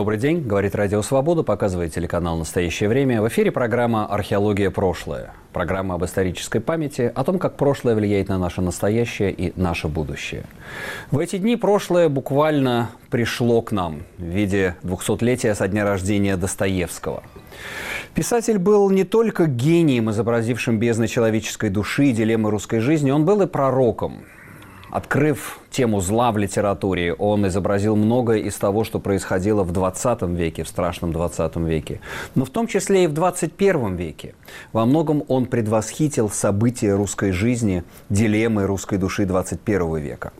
Добрый 0.00 0.18
день, 0.18 0.40
говорит 0.40 0.74
Радио 0.74 1.02
Свобода, 1.02 1.42
показывает 1.42 1.92
телеканал 1.92 2.38
«Настоящее 2.38 2.88
время». 2.88 3.20
В 3.20 3.28
эфире 3.28 3.52
программа 3.52 4.06
«Археология. 4.06 4.70
Прошлое». 4.70 5.34
Программа 5.52 5.96
об 5.96 6.04
исторической 6.06 6.60
памяти, 6.60 7.12
о 7.14 7.22
том, 7.22 7.38
как 7.38 7.56
прошлое 7.56 7.94
влияет 7.94 8.30
на 8.30 8.38
наше 8.38 8.62
настоящее 8.62 9.30
и 9.30 9.52
наше 9.60 9.88
будущее. 9.88 10.44
В 11.10 11.18
эти 11.18 11.36
дни 11.36 11.54
прошлое 11.56 12.08
буквально 12.08 12.88
пришло 13.10 13.60
к 13.60 13.72
нам 13.72 14.04
в 14.16 14.22
виде 14.22 14.74
двухсотлетия 14.82 15.52
со 15.52 15.68
дня 15.68 15.84
рождения 15.84 16.38
Достоевского. 16.38 17.22
Писатель 18.14 18.56
был 18.56 18.88
не 18.88 19.04
только 19.04 19.44
гением, 19.48 20.10
изобразившим 20.10 20.78
бездны 20.78 21.08
человеческой 21.08 21.68
души 21.68 22.06
и 22.06 22.12
дилеммы 22.12 22.50
русской 22.50 22.78
жизни, 22.80 23.10
он 23.10 23.26
был 23.26 23.42
и 23.42 23.46
пророком– 23.46 24.22
Открыв 24.90 25.60
тему 25.70 26.00
зла 26.00 26.32
в 26.32 26.38
литературе, 26.38 27.14
он 27.14 27.46
изобразил 27.46 27.94
многое 27.94 28.38
из 28.38 28.56
того, 28.56 28.82
что 28.82 28.98
происходило 28.98 29.62
в 29.62 29.72
20 29.72 30.22
веке, 30.22 30.64
в 30.64 30.68
страшном 30.68 31.12
20 31.12 31.56
веке, 31.56 32.00
но 32.34 32.44
в 32.44 32.50
том 32.50 32.66
числе 32.66 33.04
и 33.04 33.06
в 33.06 33.12
21 33.12 33.94
веке. 33.94 34.34
Во 34.72 34.84
многом 34.86 35.22
он 35.28 35.46
предвосхитил 35.46 36.28
события 36.28 36.94
русской 36.94 37.30
жизни, 37.30 37.84
дилеммы 38.08 38.66
русской 38.66 38.98
души 38.98 39.26
21 39.26 39.96
века. 39.98 40.32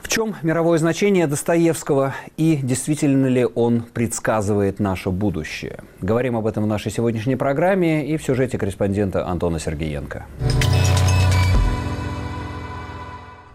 В 0.00 0.08
чем 0.08 0.36
мировое 0.42 0.78
значение 0.78 1.26
Достоевского 1.26 2.14
и 2.36 2.56
действительно 2.62 3.26
ли 3.26 3.44
он 3.44 3.82
предсказывает 3.82 4.78
наше 4.78 5.10
будущее? 5.10 5.80
Говорим 6.00 6.36
об 6.36 6.46
этом 6.46 6.62
в 6.62 6.66
нашей 6.68 6.92
сегодняшней 6.92 7.36
программе 7.36 8.06
и 8.06 8.16
в 8.16 8.22
сюжете 8.22 8.56
корреспондента 8.56 9.26
Антона 9.26 9.58
Сергеенко. 9.58 10.24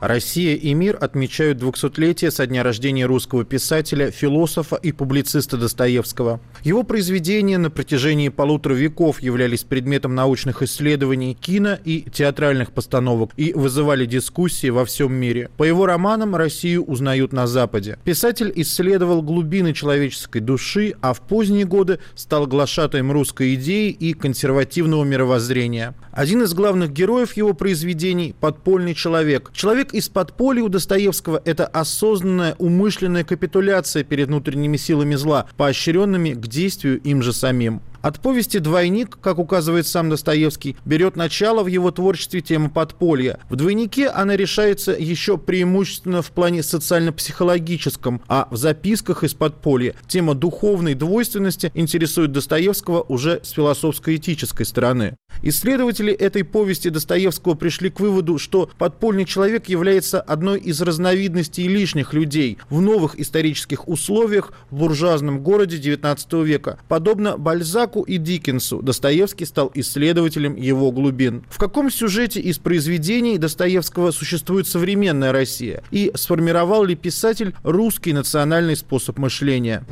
Россия 0.01 0.55
и 0.55 0.73
мир 0.73 0.97
отмечают 0.99 1.61
200-летие 1.61 2.31
со 2.31 2.47
дня 2.47 2.63
рождения 2.63 3.05
русского 3.05 3.45
писателя, 3.45 4.09
философа 4.09 4.75
и 4.75 4.91
публициста 4.91 5.57
Достоевского. 5.57 6.41
Его 6.63 6.81
произведения 6.81 7.59
на 7.59 7.69
протяжении 7.69 8.29
полутора 8.29 8.73
веков 8.73 9.21
являлись 9.21 9.63
предметом 9.63 10.15
научных 10.15 10.63
исследований, 10.63 11.37
кино 11.39 11.77
и 11.85 12.01
театральных 12.11 12.71
постановок 12.71 13.29
и 13.37 13.53
вызывали 13.53 14.07
дискуссии 14.07 14.71
во 14.71 14.85
всем 14.85 15.13
мире. 15.13 15.51
По 15.57 15.63
его 15.65 15.85
романам 15.85 16.35
Россию 16.35 16.83
узнают 16.83 17.31
на 17.31 17.45
Западе. 17.45 17.99
Писатель 18.03 18.51
исследовал 18.55 19.21
глубины 19.21 19.71
человеческой 19.71 20.39
души, 20.39 20.95
а 21.01 21.13
в 21.13 21.21
поздние 21.21 21.65
годы 21.65 21.99
стал 22.15 22.47
глашатаем 22.47 23.11
русской 23.11 23.53
идеи 23.53 23.91
и 23.91 24.13
консервативного 24.13 25.03
мировоззрения. 25.03 25.93
Один 26.11 26.41
из 26.41 26.55
главных 26.55 26.91
героев 26.91 27.37
его 27.37 27.53
произведений– 27.53 28.35
подпольный 28.39 28.95
человек. 28.95 29.51
Человек 29.53 29.90
из 29.93 30.09
подполья 30.09 30.63
у 30.63 30.69
Достоевского– 30.69 31.41
это 31.45 31.65
осознанная, 31.65 32.55
умышленная 32.57 33.23
капитуляция 33.23 34.03
перед 34.03 34.27
внутренними 34.27 34.77
силами 34.77 35.15
зла, 35.15 35.47
поощренными 35.57 36.33
к 36.33 36.47
действию 36.47 36.99
им 37.01 37.21
же 37.21 37.33
самим. 37.33 37.81
От 38.01 38.19
повести 38.19 38.57
«Двойник», 38.57 39.19
как 39.21 39.37
указывает 39.37 39.85
сам 39.85 40.09
Достоевский, 40.09 40.75
берет 40.85 41.15
начало 41.15 41.61
в 41.61 41.67
его 41.67 41.91
творчестве 41.91 42.41
тема 42.41 42.69
подполья. 42.69 43.39
В 43.49 43.55
«Двойнике» 43.55 44.07
она 44.07 44.35
решается 44.35 44.91
еще 44.91 45.37
преимущественно 45.37 46.23
в 46.23 46.31
плане 46.31 46.63
социально-психологическом, 46.63 48.21
а 48.27 48.47
в 48.49 48.57
записках 48.57 49.23
из 49.23 49.35
подполья 49.35 49.93
тема 50.07 50.33
духовной 50.33 50.95
двойственности 50.95 51.71
интересует 51.75 52.31
Достоевского 52.31 53.01
уже 53.01 53.39
с 53.43 53.51
философско-этической 53.51 54.65
стороны. 54.65 55.15
Исследователи 55.43 56.11
этой 56.11 56.43
повести 56.43 56.89
Достоевского 56.89 57.53
пришли 57.53 57.89
к 57.89 57.99
выводу, 57.99 58.37
что 58.37 58.69
подпольный 58.77 59.25
человек 59.25 59.69
является 59.69 60.21
одной 60.21 60.59
из 60.59 60.81
разновидностей 60.81 61.67
лишних 61.67 62.13
людей 62.13 62.57
в 62.69 62.81
новых 62.81 63.19
исторических 63.19 63.87
условиях 63.87 64.53
в 64.71 64.77
буржуазном 64.77 65.41
городе 65.41 65.77
XIX 65.77 66.43
века. 66.43 66.79
Подобно 66.87 67.37
Бальзаку, 67.37 67.90
Бальзаку 67.91 68.01
и 68.03 68.17
Диккенсу 68.17 68.81
Достоевский 68.81 69.45
стал 69.45 69.71
исследователем 69.73 70.55
его 70.55 70.91
глубин. 70.91 71.43
В 71.49 71.57
каком 71.57 71.89
сюжете 71.91 72.39
из 72.39 72.57
произведений 72.57 73.37
Достоевского 73.37 74.11
существует 74.11 74.67
современная 74.67 75.31
Россия? 75.31 75.83
И 75.91 76.11
сформировал 76.15 76.85
ли 76.85 76.95
писатель 76.95 77.53
русский 77.63 78.13
национальный 78.13 78.75
способ 78.75 79.17
мышления? 79.17 79.83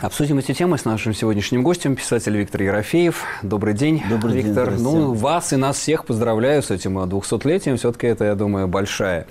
Обсудим 0.00 0.38
эти 0.38 0.54
темы 0.54 0.78
с 0.78 0.84
нашим 0.84 1.12
сегодняшним 1.12 1.64
гостем, 1.64 1.96
писатель 1.96 2.36
Виктор 2.36 2.62
Ерофеев. 2.62 3.24
Добрый 3.42 3.74
день, 3.74 4.00
Добрый 4.08 4.42
Виктор. 4.42 4.70
День, 4.70 4.84
ну, 4.84 5.12
вас 5.12 5.52
и 5.52 5.56
нас 5.56 5.76
всех 5.76 6.04
поздравляю 6.04 6.62
с 6.62 6.70
этим 6.70 7.00
200-летием. 7.00 7.78
Все-таки 7.78 8.06
это, 8.06 8.24
я 8.24 8.36
думаю, 8.36 8.68
большая, 8.68 9.26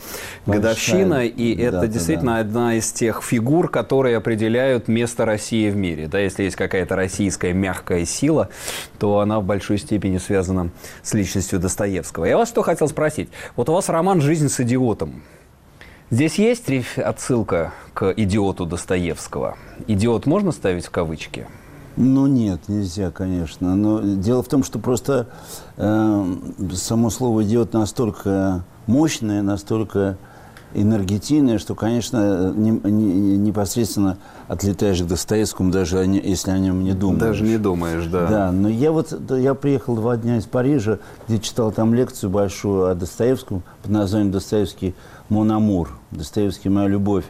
большая 0.45 0.61
годовщина. 0.61 1.25
И 1.25 1.55
дата, 1.55 1.77
это 1.77 1.87
действительно 1.87 2.33
да. 2.33 2.39
одна 2.39 2.75
из 2.75 2.91
тех 2.91 3.23
фигур, 3.23 3.69
которые 3.69 4.17
определяют 4.17 4.89
место 4.89 5.23
России 5.23 5.69
в 5.69 5.77
мире. 5.77 6.07
Да, 6.07 6.19
если 6.19 6.43
есть 6.43 6.57
какая-то 6.57 6.97
российская 6.97 7.53
мягкая 7.53 8.03
сила, 8.03 8.49
то 8.99 9.19
она 9.19 9.39
в 9.39 9.45
большой 9.45 9.77
степени 9.77 10.17
связана 10.17 10.71
с 11.01 11.13
личностью 11.13 11.59
Достоевского. 11.59 12.25
Я 12.25 12.35
вас 12.35 12.49
что 12.49 12.61
хотел 12.61 12.89
спросить. 12.89 13.29
Вот 13.55 13.69
у 13.69 13.73
вас 13.73 13.87
роман 13.87 14.19
«Жизнь 14.19 14.49
с 14.49 14.59
идиотом». 14.59 15.21
Здесь 16.09 16.35
есть 16.35 16.69
отсылка 16.97 17.73
к 17.93 18.13
идиоту 18.15 18.65
Достоевского. 18.65 19.57
Идиот 19.87 20.25
можно 20.25 20.53
ставить 20.53 20.85
в 20.85 20.89
кавычки? 20.89 21.47
Ну 21.97 22.27
нет, 22.27 22.61
нельзя, 22.69 23.11
конечно. 23.11 23.75
Но 23.75 23.99
дело 23.99 24.41
в 24.41 24.47
том, 24.47 24.63
что 24.63 24.79
просто 24.79 25.27
э, 25.75 26.35
само 26.73 27.09
слово 27.09 27.43
идиот 27.43 27.73
настолько 27.73 28.63
мощное, 28.85 29.41
настолько 29.41 30.17
энергетийное, 30.73 31.57
что, 31.59 31.75
конечно, 31.75 32.53
не, 32.53 32.71
не, 32.71 33.37
непосредственно 33.37 34.17
отлетаешь 34.47 35.01
к 35.01 35.05
Достоевскому, 35.05 35.71
даже 35.71 35.97
если 35.97 36.51
о 36.51 36.59
нем 36.59 36.83
не 36.83 36.93
думаешь. 36.93 37.21
Даже 37.21 37.43
не 37.43 37.57
думаешь, 37.57 38.05
да. 38.05 38.27
Да, 38.27 38.51
но 38.51 38.69
я 38.69 38.91
вот 38.91 39.17
я 39.31 39.53
приехал 39.53 39.95
два 39.95 40.17
дня 40.17 40.37
из 40.37 40.45
Парижа, 40.45 40.99
где 41.27 41.39
читал 41.39 41.71
там 41.71 41.93
лекцию 41.93 42.29
большую 42.29 42.89
о 42.89 42.95
Достоевском 42.95 43.63
под 43.81 43.91
названием 43.91 44.31
«Достоевский 44.31 44.95
Монамур», 45.29 45.89
Достоевский 46.11 46.69
«Моя 46.69 46.87
любовь», 46.87 47.25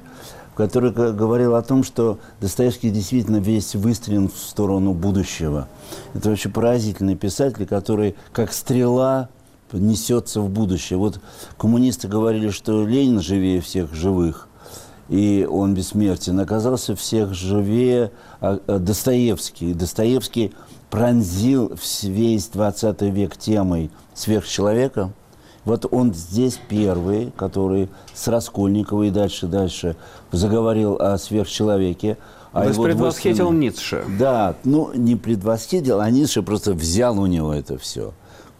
который 0.55 0.91
говорил 0.91 1.55
о 1.55 1.61
том, 1.61 1.83
что 1.83 2.17
Достоевский 2.41 2.89
действительно 2.89 3.37
весь 3.37 3.75
выстрелен 3.75 4.27
в 4.27 4.37
сторону 4.37 4.93
будущего. 4.93 5.67
Это 6.15 6.29
вообще 6.29 6.49
поразительный 6.49 7.15
писатель, 7.15 7.67
который 7.67 8.15
как 8.31 8.51
стрела 8.51 9.29
несется 9.73 10.41
в 10.41 10.49
будущее. 10.49 10.97
Вот 10.97 11.19
коммунисты 11.57 12.07
говорили, 12.07 12.49
что 12.49 12.85
Ленин 12.85 13.21
живее 13.21 13.61
всех 13.61 13.93
живых, 13.93 14.47
и 15.09 15.47
он 15.49 15.73
бессмертен. 15.73 16.39
Оказался 16.39 16.95
всех 16.95 17.33
живее 17.33 18.11
а, 18.41 18.59
а, 18.67 18.79
Достоевский. 18.79 19.73
Достоевский 19.73 20.53
пронзил 20.89 21.71
весь 22.03 22.47
20 22.47 23.01
век 23.03 23.37
темой 23.37 23.91
сверхчеловека– 24.13 25.11
вот 25.67 25.85
он 25.91 26.13
здесь 26.13 26.57
первый, 26.69 27.33
который 27.35 27.89
с 28.13 28.29
Раскольниковой 28.29 29.09
и 29.09 29.11
дальше, 29.11 29.47
дальше 29.47 29.97
заговорил 30.31 30.95
о 30.95 31.17
сверхчеловеке. 31.17 32.17
А 32.53 32.61
То 32.61 32.69
есть 32.69 32.81
предвосхитил 32.81 33.51
Ницше. 33.51 34.05
Да, 34.17 34.55
ну 34.63 34.93
не 34.93 35.17
предвосхитил, 35.17 35.99
а 35.99 36.09
Ницше 36.09 36.41
просто 36.41 36.71
взял 36.71 37.19
у 37.19 37.25
него 37.25 37.51
это 37.51 37.77
все. 37.77 38.13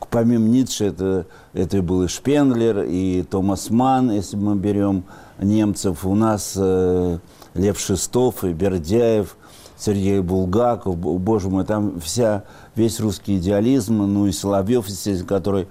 Помимо 0.10 0.48
Ницше 0.48 0.86
это, 0.86 1.26
это 1.54 1.82
был 1.82 2.04
и 2.04 2.08
Шпенглер, 2.08 2.84
и 2.84 3.24
Томас 3.24 3.70
Ман, 3.70 4.12
если 4.12 4.38
мы 4.38 4.56
берем 4.56 5.04
немцев. 5.40 6.06
У 6.06 6.16
нас 6.16 6.54
э, 6.56 7.20
Лев 7.54 7.80
Шестов 7.80 8.44
и 8.44 8.54
Бердяев, 8.54 9.36
Сергей 9.78 10.22
Булгаков, 10.22 10.98
боже 10.98 11.50
мой, 11.50 11.66
там 11.66 12.00
вся, 12.00 12.46
весь 12.76 13.00
русский 13.00 13.38
идеализм, 13.38 13.98
ну 13.98 14.28
и 14.28 14.32
Соловьев, 14.32 14.88
естественно, 14.88 15.28
который 15.28 15.68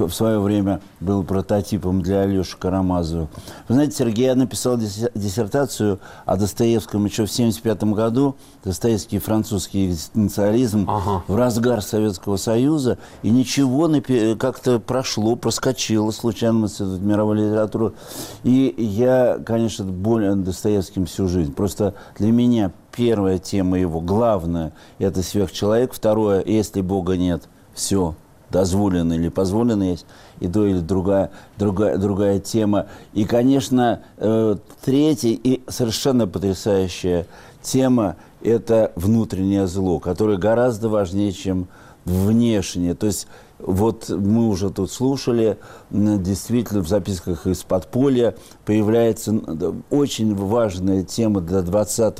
в 0.00 0.10
свое 0.10 0.38
время 0.38 0.80
был 1.00 1.24
прототипом 1.24 2.02
для 2.02 2.20
Алеши 2.20 2.56
Карамазова. 2.56 3.28
Вы 3.68 3.74
знаете, 3.74 3.96
Сергей, 3.96 4.26
я 4.26 4.34
написал 4.34 4.76
диссертацию 4.76 5.98
о 6.24 6.36
Достоевском 6.36 7.04
еще 7.04 7.26
в 7.26 7.32
1975 7.32 7.94
году. 7.94 8.36
Достоевский 8.64 9.18
французский 9.18 9.86
экзистенциализм 9.86 10.88
ага. 10.88 11.22
в 11.26 11.36
разгар 11.36 11.82
Советского 11.82 12.36
Союза. 12.36 12.98
И 13.22 13.30
ничего 13.30 13.88
как-то 14.38 14.80
прошло, 14.80 15.36
проскочило 15.36 16.10
случайно 16.10 16.66
в 16.66 17.02
мировой 17.02 17.38
литературы. 17.38 17.92
И 18.42 18.74
я, 18.78 19.38
конечно, 19.44 19.84
болен 19.84 20.44
Достоевским 20.44 21.06
всю 21.06 21.28
жизнь. 21.28 21.52
Просто 21.52 21.94
для 22.18 22.32
меня 22.32 22.72
первая 22.96 23.38
тема 23.38 23.78
его, 23.78 24.00
главная, 24.00 24.72
это 24.98 25.22
сверхчеловек. 25.22 25.92
Второе, 25.92 26.42
если 26.44 26.80
Бога 26.80 27.16
нет, 27.16 27.48
все, 27.74 28.14
дозволено 28.50 29.12
или 29.14 29.28
позволено 29.28 29.82
есть, 29.82 30.06
и 30.40 30.48
то 30.48 30.66
или 30.66 30.80
другая, 30.80 31.30
другая, 31.58 31.98
другая 31.98 32.38
тема. 32.38 32.86
И, 33.12 33.24
конечно, 33.24 34.02
э, 34.18 34.56
третья 34.84 35.30
и 35.30 35.62
совершенно 35.68 36.26
потрясающая 36.26 37.26
тема– 37.62 38.16
это 38.42 38.92
внутреннее 38.94 39.66
зло, 39.66 39.98
которое 39.98 40.38
гораздо 40.38 40.88
важнее, 40.88 41.32
чем 41.32 41.66
внешне. 42.04 42.94
То 42.94 43.06
есть 43.06 43.26
вот 43.58 44.08
мы 44.08 44.48
уже 44.48 44.70
тут 44.70 44.90
слушали, 44.90 45.58
действительно 45.90 46.82
в 46.82 46.88
записках 46.88 47.46
из 47.46 47.62
подполья 47.62 48.34
появляется 48.64 49.34
очень 49.90 50.34
важная 50.34 51.02
тема 51.02 51.40
для 51.40 51.62
20 51.62 52.18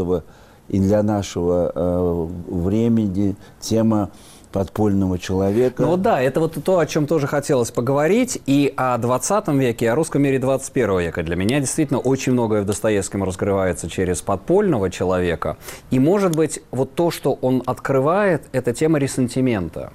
и 0.69 0.81
для 0.81 1.03
нашего 1.03 1.71
э, 1.73 2.29
времени, 2.49 3.37
тема 3.61 4.11
подпольного 4.57 5.19
человека. 5.19 5.83
Ну 5.83 5.99
да, 5.99 6.19
это 6.23 6.41
вот 6.41 6.57
то, 6.65 6.79
о 6.79 6.87
чем 6.87 7.07
тоже 7.07 7.27
хотелось 7.27 7.71
поговорить. 7.71 8.41
И 8.47 8.73
о 8.75 8.97
20 8.97 9.49
веке, 9.49 9.85
и 9.85 9.89
о 9.89 9.95
русском 9.95 10.23
мире 10.23 10.39
21 10.39 10.99
века. 11.01 11.23
Для 11.23 11.37
меня 11.37 11.61
действительно 11.61 12.01
очень 12.01 12.33
многое 12.33 12.63
в 12.63 12.65
Достоевском 12.65 13.23
раскрывается 13.23 13.91
через 13.91 14.23
подпольного 14.23 14.91
человека. 14.91 15.59
И, 15.91 15.99
может 15.99 16.35
быть, 16.35 16.63
вот 16.71 16.95
то, 16.95 17.11
что 17.11 17.35
он 17.35 17.63
открывает, 17.67 18.45
это 18.53 18.73
тема 18.73 18.99
ресентимента. 18.99 19.93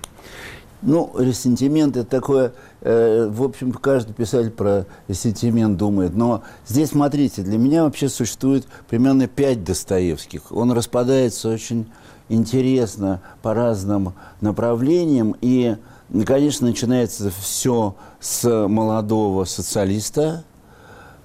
Ну, 0.83 1.11
ресентимент– 1.17 1.97
это 1.97 2.07
такое, 2.07 2.53
э, 2.81 3.27
в 3.31 3.41
общем, 3.41 3.71
каждый 3.71 4.13
писатель 4.13 4.51
про 4.51 4.85
ресентимент 5.07 5.77
думает. 5.77 6.15
Но 6.15 6.43
здесь, 6.67 6.89
смотрите, 6.89 7.41
для 7.41 7.57
меня 7.57 7.83
вообще 7.83 8.09
существует 8.09 8.67
примерно 8.89 9.27
пять 9.27 9.63
Достоевских. 9.63 10.51
Он 10.51 10.71
распадается 10.71 11.49
очень 11.49 11.87
интересно 12.33 13.21
по 13.41 13.53
разным 13.53 14.13
направлениям. 14.41 15.35
И, 15.41 15.75
конечно, 16.25 16.67
начинается 16.67 17.31
все 17.31 17.95
с 18.19 18.67
молодого 18.67 19.45
социалиста, 19.45 20.43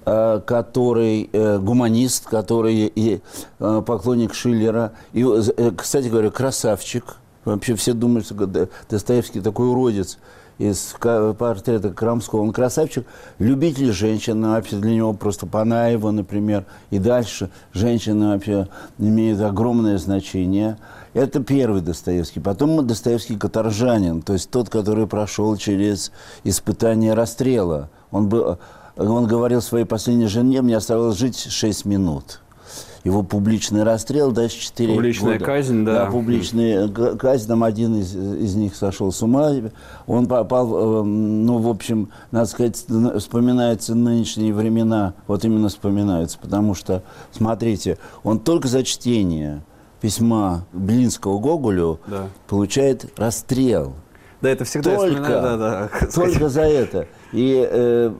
э, 0.05 0.41
который 0.45 1.29
э, 1.31 1.57
гуманист, 1.59 2.27
который 2.27 2.91
и 2.93 3.21
э, 3.59 3.83
поклонник 3.85 4.33
Шиллера. 4.33 4.91
И, 5.13 5.25
кстати 5.75 6.07
говоря, 6.07 6.29
красавчик– 6.29 7.17
Вообще 7.47 7.75
все 7.75 7.93
думают, 7.93 8.25
что 8.25 8.67
Достоевский 8.89 9.39
такой 9.39 9.69
уродец 9.69 10.17
из 10.57 10.95
портрета 10.99 11.89
Крамского. 11.91 12.41
Он 12.41 12.51
красавчик, 12.51 13.05
любитель 13.39 13.91
женщин, 13.91 14.43
вообще 14.43 14.77
для 14.77 14.95
него 14.95 15.13
просто 15.13 15.45
Панаева, 15.45 16.11
например, 16.11 16.65
и 16.89 16.99
дальше 16.99 17.49
женщины 17.73 18.29
вообще 18.29 18.67
имеют 18.97 19.41
огромное 19.41 19.97
значение. 19.97 20.77
Это 21.13 21.43
первый 21.43 21.81
Достоевский. 21.81 22.39
Потом 22.39 22.85
Достоевский 22.85 23.37
каторжанин, 23.37 24.21
то 24.21 24.33
есть 24.33 24.49
тот, 24.49 24.69
который 24.69 25.07
прошел 25.07 25.55
через 25.57 26.11
испытание 26.43 27.13
расстрела. 27.13 27.89
Он, 28.11 28.29
был, 28.29 28.59
он 28.95 29.27
говорил 29.27 29.61
своей 29.61 29.85
последней 29.85 30.27
жене, 30.27 30.61
мне 30.61 30.77
оставалось 30.77 31.17
жить 31.17 31.37
6 31.37 31.85
минут 31.85 32.41
его 33.03 33.23
публичный 33.23 33.83
расстрел, 33.83 34.31
дальше 34.31 34.59
4 34.59 34.93
Публичная 34.93 35.33
года. 35.33 35.45
казнь, 35.45 35.85
да. 35.85 36.05
Да, 36.05 36.11
публичная 36.11 36.87
казнь, 36.89 37.47
там 37.47 37.63
один 37.63 37.95
из, 37.95 38.15
из 38.15 38.55
них 38.55 38.75
сошел 38.75 39.11
с 39.11 39.21
ума. 39.21 39.51
Он 40.05 40.27
попал, 40.27 41.01
эм, 41.01 41.45
ну, 41.45 41.57
в 41.59 41.67
общем, 41.67 42.09
надо 42.31 42.47
сказать, 42.47 42.85
вспоминаются 43.17 43.95
нынешние 43.95 44.53
времена, 44.53 45.13
вот 45.27 45.45
именно 45.45 45.69
вспоминаются, 45.69 46.37
потому 46.39 46.73
что, 46.73 47.03
смотрите, 47.31 47.97
он 48.23 48.39
только 48.39 48.67
за 48.67 48.83
чтение 48.83 49.63
письма 50.01 50.65
Блинского 50.73 51.39
Гоголю 51.39 51.99
да. 52.07 52.27
получает 52.47 53.17
расстрел. 53.17 53.93
Да, 54.41 54.49
это 54.49 54.65
всегда 54.65 54.95
только, 54.95 55.21
да, 55.21 55.57
да. 55.57 55.89
Только 56.13 56.49
за 56.49 56.61
это. 56.61 57.07
И 57.33 57.67
э, 57.69 58.13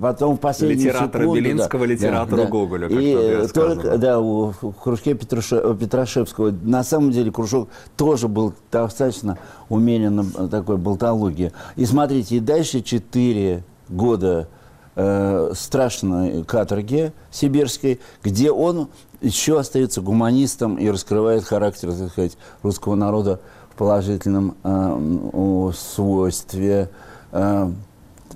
потом 0.00 0.36
в 0.36 0.40
последнюю 0.40 0.90
Литератора 0.90 1.22
секунду... 1.22 1.40
Белинского, 1.40 1.80
да, 1.80 1.92
литератора 1.92 2.36
да, 2.36 2.46
Гоголя, 2.46 2.88
как 2.88 3.00
И 3.00 3.16
э, 3.18 3.48
только, 3.52 3.98
да, 3.98 4.20
у, 4.20 4.52
в 4.52 4.72
кружке 4.72 5.14
Петруше, 5.14 5.76
Петрашевского, 5.78 6.52
на 6.62 6.84
самом 6.84 7.10
деле, 7.10 7.32
кружок 7.32 7.68
тоже 7.96 8.28
был 8.28 8.54
достаточно 8.70 9.38
умеренно 9.68 10.24
э, 10.36 10.48
такой 10.48 10.76
болтологии. 10.76 11.52
И 11.76 11.84
смотрите, 11.84 12.36
и 12.36 12.40
дальше 12.40 12.82
четыре 12.82 13.64
года 13.88 14.48
э, 14.94 15.52
страшной 15.54 16.44
каторги 16.44 17.12
сибирской, 17.30 18.00
где 18.22 18.52
он 18.52 18.88
еще 19.20 19.58
остается 19.58 20.00
гуманистом 20.00 20.76
и 20.76 20.88
раскрывает 20.88 21.44
характер, 21.44 21.92
так 21.92 22.10
сказать, 22.10 22.36
русского 22.62 22.94
народа 22.94 23.40
в 23.70 23.76
положительном 23.76 24.56
э, 24.62 25.70
свойстве 25.74 26.90
э, 27.32 27.70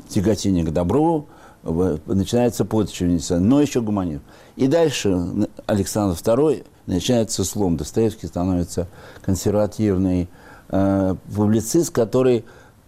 тяготения 0.09 0.65
к 0.65 0.73
добру, 0.73 1.27
начинается 1.63 2.65
подчиниться, 2.65 3.39
но 3.39 3.61
еще 3.61 3.81
гуманизм. 3.81 4.23
И 4.57 4.67
дальше 4.67 5.49
Александр 5.67 6.17
II 6.17 6.65
начинается 6.87 7.45
слом. 7.45 7.77
Достоевский 7.77 8.27
становится 8.27 8.89
консервативный 9.23 10.29
э, 10.69 11.15
публицист, 11.35 11.91
который 11.91 12.45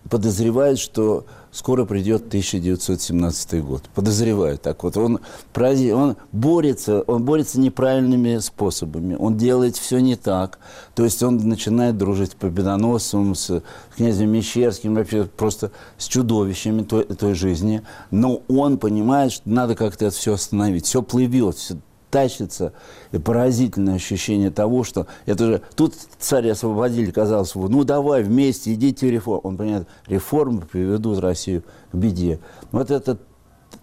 подозревает, 0.09 0.79
что 0.79 1.27
скоро 1.59 1.85
придет 1.85 2.29
1917 2.29 3.65
год. 3.65 3.83
Подозреваю 3.93 4.59
так 4.59 4.85
вот. 4.85 4.97
Он, 4.97 5.19
он 5.57 6.17
борется, 6.31 7.03
он 7.03 7.25
борется 7.25 7.59
неправильными 7.59 8.39
способами. 8.39 9.17
Он 9.19 9.37
делает 9.37 9.77
все 9.77 9.99
не 9.99 10.15
так. 10.15 10.61
То 10.95 11.03
есть 11.03 11.21
он 11.21 11.37
начинает 11.49 11.99
дружить 11.99 12.31
с 12.31 12.35
Победоносцем, 12.37 13.35
с 13.35 13.63
князем 13.97 14.31
Мещерским, 14.31 14.95
вообще 14.95 15.25
просто 15.25 15.73
с 15.97 16.07
чудовищами 16.07 16.85
той, 16.85 17.03
той 17.05 17.35
жизни. 17.35 17.83
Но 18.13 18.43
он 18.47 18.79
понимает, 18.79 19.33
что 19.33 19.49
надо 19.51 19.75
как-то 19.75 20.07
это 20.07 20.17
все 20.17 20.35
остановить. 20.35 20.87
Все 20.87 21.03
плывет, 21.03 21.57
все 21.57 21.77
тащится. 22.11 22.73
И 23.13 23.19
поразительное 23.19 23.95
ощущение 23.95 24.51
того, 24.51 24.85
что 24.85 25.07
это 25.27 25.47
же... 25.47 25.63
Тут 25.77 25.95
царь 26.19 26.51
освободили, 26.51 27.11
казалось, 27.11 27.55
ну 27.55 27.85
давай 27.85 28.23
вместе, 28.23 28.75
идите 28.75 29.11
реформ. 29.11 29.41
Он 29.45 29.57
понимает, 29.57 29.87
реформы 30.07 30.63
приведут 30.63 31.19
Россию 31.19 31.63
к 31.93 31.97
беде. 31.97 32.41
Вот 32.73 32.91
это 32.91 33.19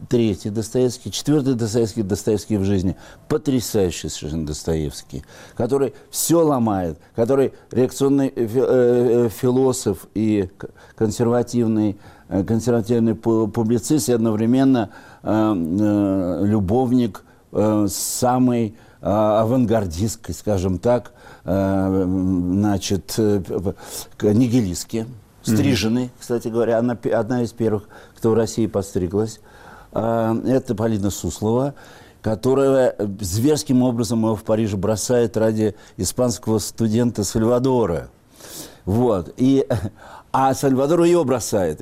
третий 0.09 0.49
Достоевский, 0.49 1.11
четвертый 1.11 1.55
Достоевский, 1.55 2.03
Достоевский 2.03 2.57
в 2.57 2.63
жизни, 2.63 2.95
потрясающий 3.27 4.09
совершенно 4.09 4.45
Достоевский, 4.45 5.23
который 5.55 5.93
все 6.09 6.43
ломает, 6.43 6.99
который 7.15 7.53
реакционный 7.71 8.27
э, 8.27 8.31
э, 8.35 9.29
философ 9.29 10.07
и 10.13 10.49
консервативный, 10.95 11.97
э, 12.29 12.43
консервативный 12.43 13.15
публицист 13.15 14.09
и 14.09 14.13
одновременно 14.13 14.91
любовник 15.23 17.24
э, 17.55 17.87
самой 17.89 18.75
э, 19.01 19.05
авангардистской, 19.05 20.35
скажем 20.35 20.77
так, 20.77 21.13
э, 21.43 22.05
значит, 22.07 23.15
э, 23.17 23.41
нигилистки, 24.21 25.07
стриженный, 25.41 26.11
кстати 26.19 26.47
говоря, 26.49 26.79
она 26.79 26.97
одна 27.13 27.43
из 27.43 27.51
первых, 27.51 27.89
кто 28.15 28.31
в 28.31 28.33
России 28.33 28.67
подстриглась. 28.67 29.39
Э, 29.91 30.35
это 30.45 30.75
Полина 30.75 31.09
Суслова, 31.09 31.73
которая 32.21 32.95
зверским 33.19 33.83
образом 33.83 34.23
его 34.23 34.35
в 34.35 34.43
Париже 34.43 34.77
бросает 34.77 35.37
ради 35.37 35.75
испанского 35.97 36.59
студента 36.59 37.23
Сальвадора. 37.23 38.09
Вот. 38.85 39.33
И 39.37 39.67
а 40.37 40.53
Сальвадор 40.53 41.03
ее 41.03 41.23
бросает. 41.23 41.79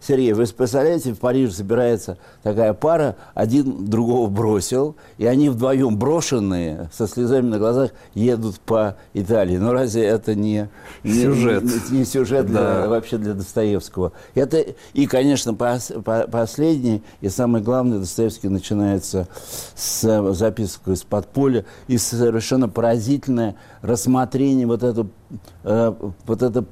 Сергей, 0.00 0.32
вы 0.32 0.46
представляете, 0.46 1.12
в 1.12 1.18
Париже 1.18 1.52
собирается 1.52 2.16
такая 2.42 2.72
пара, 2.72 3.16
один 3.34 3.84
другого 3.84 4.30
бросил, 4.30 4.96
и 5.18 5.26
они 5.26 5.50
вдвоем 5.50 5.98
брошенные, 5.98 6.88
со 6.90 7.06
слезами 7.06 7.48
на 7.48 7.58
глазах, 7.58 7.90
едут 8.14 8.60
по 8.60 8.96
Италии. 9.12 9.58
Но 9.58 9.74
разве 9.74 10.04
это 10.06 10.34
не, 10.34 10.70
не 11.04 11.22
сюжет, 11.22 11.64
не, 11.64 11.98
не 11.98 12.04
сюжет 12.06 12.50
да. 12.50 12.80
для, 12.80 12.88
вообще 12.88 13.18
для 13.18 13.34
Достоевского? 13.34 14.12
Это, 14.34 14.64
и, 14.94 15.06
конечно, 15.06 15.52
пос, 15.52 15.92
по, 16.02 16.26
последний 16.28 17.02
и 17.20 17.28
самое 17.28 17.62
главное, 17.62 17.98
Достоевский 17.98 18.48
начинается 18.48 19.28
с 19.76 20.32
записок 20.32 20.88
из 20.88 21.02
подполья 21.02 21.66
и 21.88 21.98
совершенно 21.98 22.70
поразительное 22.70 23.56
рассмотрение 23.82 24.66
вот 24.66 24.82
этого 24.82 25.08
э, 25.64 25.92
вот 26.24 26.42
это 26.42 26.62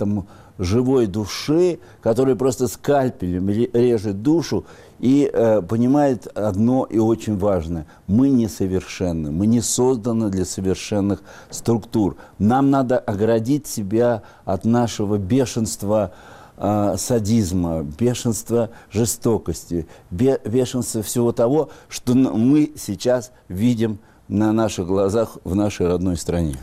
патологоанатом 0.00 0.26
живой 0.58 1.06
души, 1.06 1.78
который 2.02 2.36
просто 2.36 2.68
скальпелем 2.68 3.48
режет 3.48 4.22
душу 4.22 4.66
и 4.98 5.30
э, 5.32 5.62
понимает 5.62 6.26
одно 6.36 6.84
и 6.84 6.98
очень 6.98 7.38
важное. 7.38 7.86
Мы 8.06 8.28
несовершенны, 8.28 9.30
мы 9.30 9.46
не 9.46 9.62
созданы 9.62 10.28
для 10.28 10.44
совершенных 10.44 11.22
структур. 11.48 12.16
Нам 12.38 12.70
надо 12.70 12.98
оградить 12.98 13.66
себя 13.66 14.22
от 14.44 14.66
нашего 14.66 15.16
бешенства, 15.16 16.12
э, 16.58 16.96
садизма, 16.98 17.82
бешенства 17.82 18.68
жестокости, 18.90 19.86
бешенства 20.10 21.02
всего 21.02 21.32
того, 21.32 21.70
что 21.88 22.12
мы 22.14 22.74
сейчас 22.76 23.32
видим 23.48 23.98
на 24.28 24.52
наших 24.52 24.86
глазах 24.86 25.38
в 25.42 25.54
нашей 25.54 25.88
родной 25.88 26.18
стране. 26.18 26.56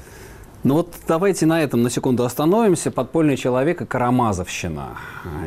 Ну 0.63 0.73
вот 0.73 0.95
давайте 1.07 1.45
на 1.45 1.61
этом 1.61 1.83
на 1.83 1.89
секунду 1.89 2.25
остановимся. 2.25 2.91
Подпольный 2.91 3.37
человек 3.37 3.81
и 3.81 3.85
Карамазовщина. 3.85 4.97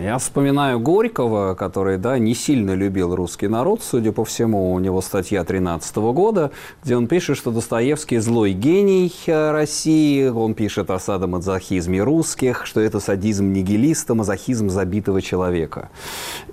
Я 0.02 0.16
вспоминаю 0.18 0.78
Горького, 0.80 1.54
который 1.54 1.98
да, 1.98 2.16
не 2.18 2.32
сильно 2.34 2.70
любил 2.74 3.14
русский 3.14 3.48
народ, 3.48 3.82
судя 3.82 4.12
по 4.12 4.24
всему. 4.24 4.72
У 4.72 4.78
него 4.78 5.02
статья 5.02 5.44
13 5.44 5.94
года, 5.96 6.52
где 6.84 6.96
он 6.96 7.06
пишет, 7.06 7.36
что 7.36 7.50
Достоевский 7.50 8.18
злой 8.18 8.52
гений 8.52 9.12
э, 9.26 9.50
России. 9.50 10.26
Он 10.28 10.54
пишет 10.54 10.90
о 10.90 10.98
садомазохизме 10.98 12.02
русских, 12.02 12.64
что 12.64 12.80
это 12.80 12.98
садизм 13.00 13.52
нигилиста, 13.52 14.14
мазохизм 14.14 14.70
забитого 14.70 15.20
человека. 15.20 15.90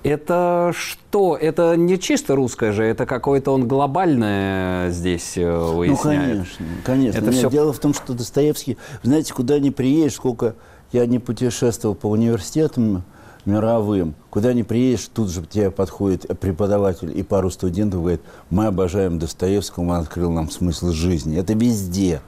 Это 0.04 0.74
что? 0.76 1.38
Это 1.40 1.78
не 1.78 1.98
чисто 1.98 2.36
русское 2.36 2.72
же, 2.74 2.84
это 2.84 3.06
какое-то 3.06 3.52
он 3.52 3.68
глобальное 3.68 4.90
здесь 4.90 5.34
э, 5.38 5.48
Ну, 5.50 5.78
выясняет. 5.78 6.22
конечно, 6.32 6.66
конечно. 6.84 7.18
Это 7.18 7.28
Нет, 7.28 7.36
всё- 7.38 7.50
Дело 7.50 7.72
в 7.72 7.80
том, 7.80 7.94
что 7.94 8.14
Достоевский, 8.14 8.47
знаете, 9.04 9.34
куда 9.34 9.60
ни 9.60 9.70
приедешь, 9.70 10.16
сколько 10.16 10.56
я 10.92 11.06
не 11.06 11.20
путешествовал 11.20 11.96
по 11.96 12.08
университетам 12.08 13.04
мировым, 13.46 14.14
куда 14.30 14.54
ни 14.54 14.62
приедешь, 14.62 15.10
тут 15.14 15.30
же 15.30 15.44
тебе 15.46 15.72
подходит 15.72 16.28
преподаватель 16.40 17.18
и 17.18 17.24
пару 17.24 17.50
студентов 17.50 18.02
говорит, 18.02 18.22
мы 18.50 18.66
обожаем 18.66 19.20
Достоевского, 19.20 19.84
он 19.84 19.92
открыл 19.92 20.32
нам 20.32 20.50
смысл 20.50 20.92
жизни. 20.92 21.38
Это 21.38 21.54
везде. 21.54 22.22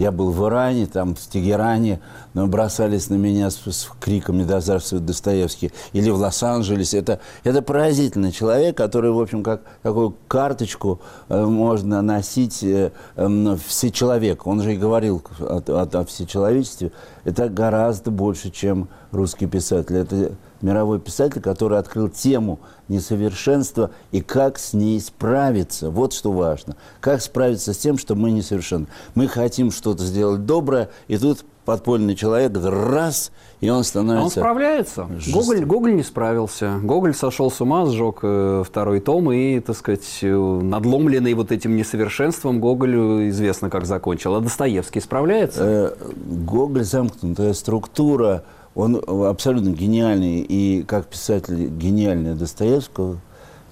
Я 0.00 0.12
был 0.12 0.30
в 0.30 0.48
Иране, 0.48 0.86
там, 0.86 1.14
в 1.14 1.20
Тегеране, 1.20 2.00
но 2.32 2.46
бросались 2.46 3.10
на 3.10 3.16
меня 3.16 3.50
с, 3.50 3.56
с 3.56 3.90
криками 4.00 4.44
«Да 4.44 4.62
здравствует 4.62 5.04
Достоевский!» 5.04 5.72
Или 5.92 6.08
в 6.08 6.16
Лос-Анджелесе. 6.16 7.00
Это, 7.00 7.20
это 7.44 7.60
поразительный 7.60 8.32
человек, 8.32 8.78
который, 8.78 9.10
в 9.10 9.20
общем, 9.20 9.42
как 9.42 9.60
такую 9.82 10.16
карточку 10.26 11.02
э, 11.28 11.44
можно 11.44 12.00
носить 12.00 12.62
э, 12.62 12.92
э, 13.16 13.56
всечеловек. 13.66 14.46
Он 14.46 14.62
же 14.62 14.72
и 14.72 14.78
говорил 14.78 15.22
о, 15.38 15.60
о- 15.68 16.00
о 16.00 16.04
всечеловечестве. 16.06 16.92
Это 17.24 17.50
гораздо 17.50 18.10
больше, 18.10 18.50
чем 18.50 18.88
русский 19.12 19.46
писатель. 19.46 19.96
Это 19.96 20.32
мировой 20.62 21.00
писатель, 21.00 21.40
который 21.40 21.78
открыл 21.78 22.08
тему 22.08 22.60
несовершенства 22.88 23.90
и 24.12 24.20
как 24.20 24.58
с 24.58 24.72
ней 24.72 25.00
справиться. 25.00 25.90
Вот 25.90 26.12
что 26.12 26.32
важно. 26.32 26.76
Как 27.00 27.20
справиться 27.22 27.72
с 27.72 27.78
тем, 27.78 27.98
что 27.98 28.14
мы 28.14 28.30
несовершенны. 28.30 28.86
Мы 29.14 29.28
хотим 29.28 29.70
что-то 29.70 30.04
сделать 30.04 30.44
доброе, 30.46 30.90
и 31.08 31.16
тут 31.16 31.44
подпольный 31.64 32.16
человек 32.16 32.52
раз, 32.64 33.30
и 33.60 33.68
он 33.68 33.76
А 33.76 33.78
он 33.78 33.84
становится... 33.84 34.40
справляется. 34.40 35.06
жесток. 35.18 35.42
Гоголь, 35.42 35.64
Гоголь 35.64 35.94
не 35.94 36.02
справился. 36.02 36.78
Гоголь 36.82 37.14
сошел 37.14 37.50
с 37.50 37.60
ума, 37.60 37.86
сжег 37.86 38.20
э, 38.22 38.64
второй 38.66 39.00
том, 39.00 39.30
и, 39.30 39.60
так 39.60 39.76
сказать, 39.76 40.18
э, 40.22 40.34
надломленный 40.34 41.34
вот 41.34 41.52
этим 41.52 41.76
несовершенством, 41.76 42.60
Гоголь 42.60 42.96
э, 42.96 43.28
известно, 43.28 43.70
как 43.70 43.86
закончил. 43.86 44.34
А 44.34 44.40
Достоевский 44.40 45.00
справляется? 45.00 45.62
Э, 45.62 45.94
Гоголь 46.26 46.82
замкнутая 46.82 47.52
структура, 47.52 48.42
он 48.74 49.02
абсолютно 49.26 49.70
гениальный, 49.70 50.40
и 50.40 50.82
как 50.84 51.06
писатель 51.06 51.68
гениальный 51.68 52.34
Достоевского, 52.34 53.18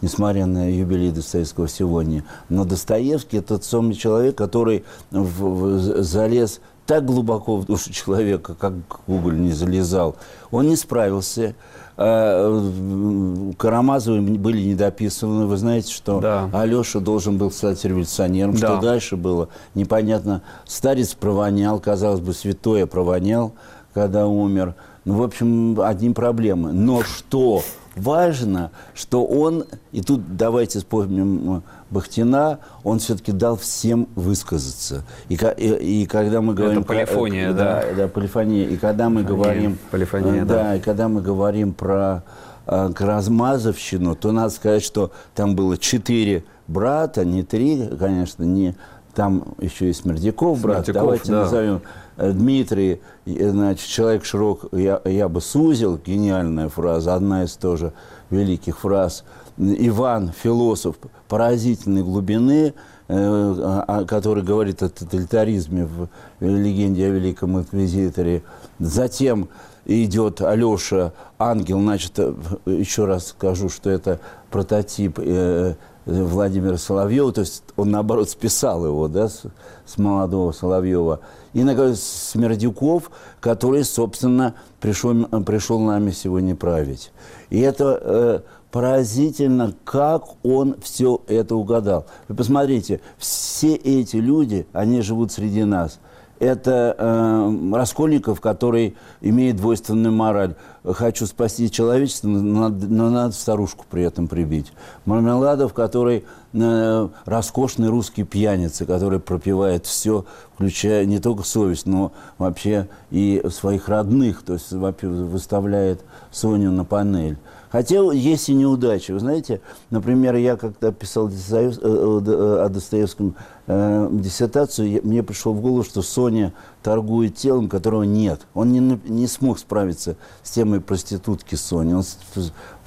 несмотря 0.00 0.46
на 0.46 0.70
юбилей 0.70 1.10
Достоевского 1.10 1.68
сегодня. 1.68 2.24
Но 2.48 2.64
Достоевский– 2.64 3.36
это 3.38 3.54
тот 3.54 3.64
самый 3.64 3.94
человек, 3.94 4.36
который 4.36 4.84
в- 5.10 5.44
в- 5.44 6.02
залез 6.02 6.60
так 6.86 7.04
глубоко 7.04 7.56
в 7.58 7.66
душу 7.66 7.92
человека, 7.92 8.54
как 8.54 8.72
Гоголь 9.06 9.38
не 9.38 9.52
залезал. 9.52 10.16
Он 10.50 10.68
не 10.68 10.76
справился. 10.76 11.54
А, 11.96 13.52
Карамазовы 13.58 14.20
были 14.20 14.62
недописаны. 14.62 15.46
Вы 15.46 15.56
знаете, 15.56 15.92
что 15.92 16.20
Да. 16.20 16.48
Алеша 16.52 17.00
должен 17.00 17.36
был 17.38 17.50
стать 17.50 17.84
революционером. 17.84 18.52
Да. 18.52 18.58
Что 18.58 18.80
дальше 18.80 19.16
было? 19.16 19.48
Непонятно. 19.74 20.42
Старец 20.66 21.14
провонял, 21.14 21.78
казалось 21.80 22.20
бы, 22.20 22.32
святой 22.32 22.86
провонял, 22.86 23.52
когда 23.94 24.26
умер. 24.26 24.74
Ну, 25.08 25.14
в 25.14 25.22
общем, 25.22 25.80
одни 25.80 26.10
проблемы. 26.10 26.70
Но 26.74 27.02
что 27.02 27.62
важно, 27.96 28.70
что 28.94 29.24
он, 29.24 29.64
и 29.90 30.02
тут 30.02 30.36
давайте 30.36 30.80
вспомним 30.80 31.56
э, 31.56 31.60
Бахтина, 31.88 32.58
он 32.84 32.98
все-таки 32.98 33.32
дал 33.32 33.56
всем 33.56 34.06
высказаться. 34.16 35.04
И, 35.30 35.34
и- 35.56 36.02
и 36.02 36.06
когда 36.06 36.42
мы 36.42 36.52
говорим... 36.52 36.84
про- 36.84 36.94
полифония, 37.06 37.50
э, 37.50 37.54
да. 37.54 37.84
Да, 37.96 38.08
полифония. 38.08 38.66
И 38.68 38.76
когда 38.76 39.08
мы 39.08 39.22
Полифония, 39.24 39.44
говорим... 39.44 39.78
полифония, 39.90 40.42
э, 40.42 40.44
да. 40.44 40.54
да, 40.62 40.76
и 40.76 40.80
когда 40.80 41.08
мы 41.08 41.22
говорим 41.22 41.72
про 41.72 42.22
э, 42.66 42.90
Карамазовщину, 42.94 44.14
то 44.14 44.30
надо 44.30 44.50
сказать, 44.50 44.82
что 44.82 45.10
там 45.34 45.56
было 45.56 45.78
четыре 45.78 46.44
брата, 46.66 47.24
не 47.24 47.42
три, 47.44 47.88
конечно, 47.98 48.44
не 48.44 48.76
там 49.14 49.54
еще 49.58 49.88
и 49.88 49.94
Смердяков, 49.94 50.60
брат. 50.60 50.84
Смердяков, 50.84 51.02
Давайте 51.02 51.32
да. 51.32 51.40
назовем 51.44 51.76
э, 51.76 51.80
Дмитрий, 52.18 53.00
э, 53.26 53.50
значит, 53.50 53.86
человек 53.86 54.24
широк, 54.24 54.66
я, 54.72 55.00
я 55.04 55.28
бы 55.28 55.40
сузил, 55.40 55.98
гениальная 56.04 56.68
фраза, 56.68 57.14
одна 57.14 57.44
из 57.44 57.56
тоже 57.56 57.92
великих 58.30 58.80
фраз. 58.80 59.24
Иван, 59.56 60.32
философ 60.32 60.96
поразительной 61.28 62.02
глубины, 62.02 62.74
э, 63.08 63.14
а- 63.16 63.84
а- 63.86 64.04
который 64.04 64.42
говорит 64.42 64.82
о 64.82 64.88
тоталитаризме 64.88 65.86
в 65.86 66.08
легенде 66.40 67.06
о 67.06 67.10
Великом 67.10 67.58
Инквизиторе. 67.58 68.42
Затем 68.78 69.48
идет 69.86 70.42
Алеша, 70.42 71.12
ангел, 71.38 71.80
значит, 71.80 72.12
э, 72.18 72.34
еще 72.66 73.06
раз 73.06 73.28
скажу, 73.28 73.68
что 73.68 73.90
это 73.90 74.20
прототип 74.50 75.18
э, 75.18 75.74
Владимира 76.08 76.78
Соловьева, 76.78 77.32
то 77.32 77.42
есть 77.42 77.62
он, 77.76 77.90
наоборот, 77.90 78.30
списал 78.30 78.86
его, 78.86 79.08
да, 79.08 79.28
с, 79.28 79.42
с 79.84 79.98
молодого 79.98 80.52
Соловьева. 80.52 81.20
И, 81.52 81.62
наконец, 81.62 82.00
Смердюков, 82.00 83.10
который, 83.40 83.84
собственно, 83.84 84.54
пришел, 84.80 85.26
пришел 85.44 85.78
нами 85.80 86.10
сегодня 86.10 86.56
править. 86.56 87.12
И 87.50 87.60
это 87.60 88.00
э, 88.00 88.40
поразительно, 88.70 89.74
как 89.84 90.24
он 90.42 90.76
все 90.82 91.20
это 91.26 91.56
угадал. 91.56 92.06
Вы 92.28 92.36
посмотрите, 92.36 93.02
все 93.18 93.74
эти 93.74 94.16
люди, 94.16 94.66
они 94.72 95.02
живут 95.02 95.30
среди 95.30 95.64
нас. 95.64 95.98
Это 96.40 96.94
э, 96.96 97.72
Раскольников, 97.72 98.40
который 98.40 98.96
имеет 99.20 99.56
двойственную 99.56 100.12
мораль. 100.12 100.54
Хочу 100.84 101.26
спасти 101.26 101.70
человечество, 101.70 102.28
но 102.28 102.68
надо, 102.68 102.86
но 102.86 103.10
надо 103.10 103.32
старушку 103.32 103.84
при 103.90 104.04
этом 104.04 104.28
прибить. 104.28 104.72
Мармеладов, 105.04 105.74
который 105.74 106.24
э, 106.52 107.08
роскошный 107.24 107.88
русский 107.88 108.22
пьяница, 108.22 108.86
который 108.86 109.18
пропивает 109.18 109.86
все, 109.86 110.24
включая 110.54 111.04
не 111.06 111.18
только 111.18 111.42
совесть, 111.42 111.86
но 111.86 112.12
вообще 112.38 112.88
и 113.10 113.42
своих 113.50 113.88
родных, 113.88 114.42
то 114.42 114.52
есть 114.52 114.70
выставляет 114.70 116.02
Соню 116.30 116.70
на 116.70 116.84
панель. 116.84 117.36
Хотя 117.70 118.00
есть 118.12 118.48
и 118.48 118.54
неудачи. 118.54 119.12
Вы 119.12 119.20
знаете, 119.20 119.60
например, 119.90 120.36
я 120.36 120.56
когда 120.56 120.90
писал 120.92 121.28
Достоев- 121.28 121.78
э, 121.82 122.20
э, 122.26 122.64
о 122.64 122.68
Достоевском 122.68 123.34
э, 123.66 124.08
диссертацию, 124.10 125.00
мне 125.04 125.22
пришло 125.22 125.52
в 125.52 125.60
голову, 125.60 125.82
что 125.82 126.00
Соня 126.02 126.52
торгует 126.82 127.34
телом, 127.36 127.68
которого 127.68 128.04
нет. 128.04 128.40
Он 128.54 128.72
не, 128.72 128.98
не 129.06 129.26
смог 129.26 129.58
справиться 129.58 130.16
с 130.42 130.50
темой 130.50 130.80
проститутки 130.80 131.54
Сони. 131.54 131.92
Он, 131.94 132.02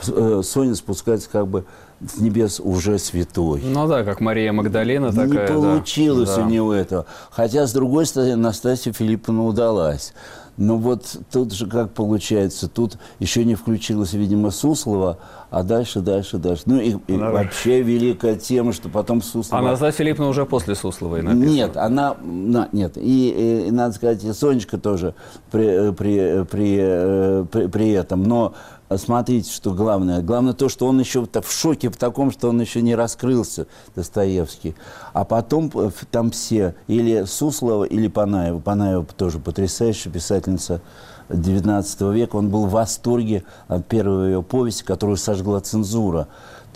э, 0.07 0.41
Соня 0.43 0.75
спускается 0.75 1.29
как 1.29 1.47
бы 1.47 1.65
с 2.03 2.17
небес 2.19 2.59
уже 2.59 2.97
святой. 2.97 3.61
Ну 3.63 3.87
да, 3.87 4.03
как 4.03 4.21
Мария 4.21 4.51
Магдалина 4.51 5.11
такая. 5.11 5.47
Не 5.47 5.53
получилось 5.53 6.33
Да. 6.35 6.41
у 6.45 6.49
него 6.49 6.73
этого. 6.73 7.05
Хотя, 7.29 7.67
с 7.67 7.73
другой 7.73 8.07
стороны, 8.07 8.35
Настасья 8.37 8.91
Филипповна 8.91 9.45
удалась. 9.45 10.13
Но 10.61 10.77
вот 10.77 11.17
тут 11.31 11.53
же 11.53 11.65
как 11.65 11.91
получается, 11.93 12.67
тут 12.69 12.97
еще 13.17 13.43
не 13.45 13.55
включилась, 13.55 14.13
видимо, 14.13 14.51
Суслова, 14.51 15.17
а 15.49 15.63
дальше, 15.63 16.01
дальше, 16.01 16.37
дальше. 16.37 16.63
Ну 16.67 16.79
и, 16.79 16.97
и 17.07 17.15
Она- 17.15 17.31
вообще 17.31 17.81
великая 17.81 18.35
тема, 18.35 18.71
что 18.71 18.87
потом 18.87 19.17
А 19.17 19.21
Суслова... 19.21 19.61
Настасья 19.61 19.97
Филипповна 19.97 20.29
уже 20.29 20.45
после 20.45 20.75
Сусловой 20.75 21.23
написана. 21.23 21.45
Нет, 21.45 21.77
она, 21.77 22.15
на- 22.23 22.69
нет, 22.73 22.95
и, 22.95 23.65
и, 23.67 23.71
надо 23.71 23.95
сказать, 23.95 24.23
и 24.23 24.31
Сонечка 24.33 24.77
тоже 24.77 25.15
при, 25.49 25.91
при, 25.93 26.43
при, 26.43 26.77
э, 26.79 27.45
при, 27.51 27.67
при 27.67 27.89
этом, 27.93 28.21
но 28.23 28.53
э, 28.53 28.80
смотрите, 28.97 29.51
что 29.51 29.73
главное. 29.73 30.21
Главное 30.21 30.53
то, 30.53 30.69
что 30.69 30.87
он 30.87 30.99
еще 30.99 31.25
в 31.25 31.51
шоке 31.51 31.89
в 31.89 31.97
таком, 31.97 32.31
что 32.31 32.49
он 32.49 32.59
еще 32.61 32.81
не 32.81 32.95
раскрылся, 32.95 33.67
Достоевский. 33.95 34.75
А 35.13 35.25
потом 35.25 35.71
там 36.11 36.31
все, 36.31 36.75
или 36.87 37.23
Суслова, 37.25 37.83
или 37.85 38.07
Панаева. 38.07 38.59
Панаева 38.59 39.05
тоже 39.05 39.39
потрясающая 39.39 40.11
писательница 40.11 40.81
19 41.29 42.01
века. 42.13 42.35
Он 42.35 42.49
был 42.49 42.65
в 42.65 42.71
восторге 42.71 43.43
от 43.67 43.85
первой 43.85 44.27
ее 44.27 44.43
повести, 44.43 44.83
которую 44.83 45.17
сожгла 45.17 45.59
цензура 45.61 46.27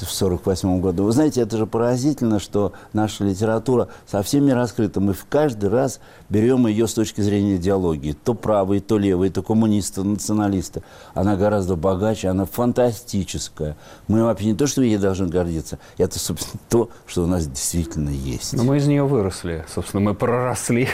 в 0.04 0.14
1948 0.14 0.82
году. 0.82 1.04
Вы 1.04 1.12
знаете, 1.12 1.42
это 1.42 1.58
же 1.58 1.66
поразительно, 1.66 2.40
что 2.40 2.74
наша 2.94 3.24
литература 3.24 3.88
совсем 4.06 4.46
не 4.46 4.54
раскрыта. 4.54 5.00
Мы 5.00 5.14
в 5.14 5.26
каждый 5.26 5.70
раз 5.70 6.00
берем 6.30 6.68
ее 6.68 6.88
с 6.88 6.94
точки 6.94 7.22
зрения 7.22 7.56
идеологии. 7.56 8.14
То 8.14 8.34
правые, 8.34 8.82
то 8.82 8.98
левые, 8.98 9.32
то 9.32 9.42
коммунисты, 9.42 10.04
националисты. 10.04 10.84
Она 11.14 11.36
гораздо 11.36 11.76
богаче, 11.76 12.30
она 12.30 12.46
фантастическая. 12.46 13.78
Мы 14.08 14.24
вообще 14.24 14.48
не 14.48 14.56
то, 14.56 14.68
что 14.68 14.82
ей 14.82 14.98
должны 14.98 15.28
гордиться, 15.28 15.80
это, 15.98 16.20
собственно, 16.20 16.62
то, 16.70 16.90
что 17.06 17.24
у 17.24 17.28
нас 17.28 17.48
действительно 17.48 18.10
есть. 18.10 18.54
Но 18.54 18.64
мы 18.64 18.78
из 18.78 18.88
нее 18.88 19.06
выросли. 19.06 19.66
Собственно, 19.74 20.02
мы 20.02 20.14
проросли. 20.14 20.90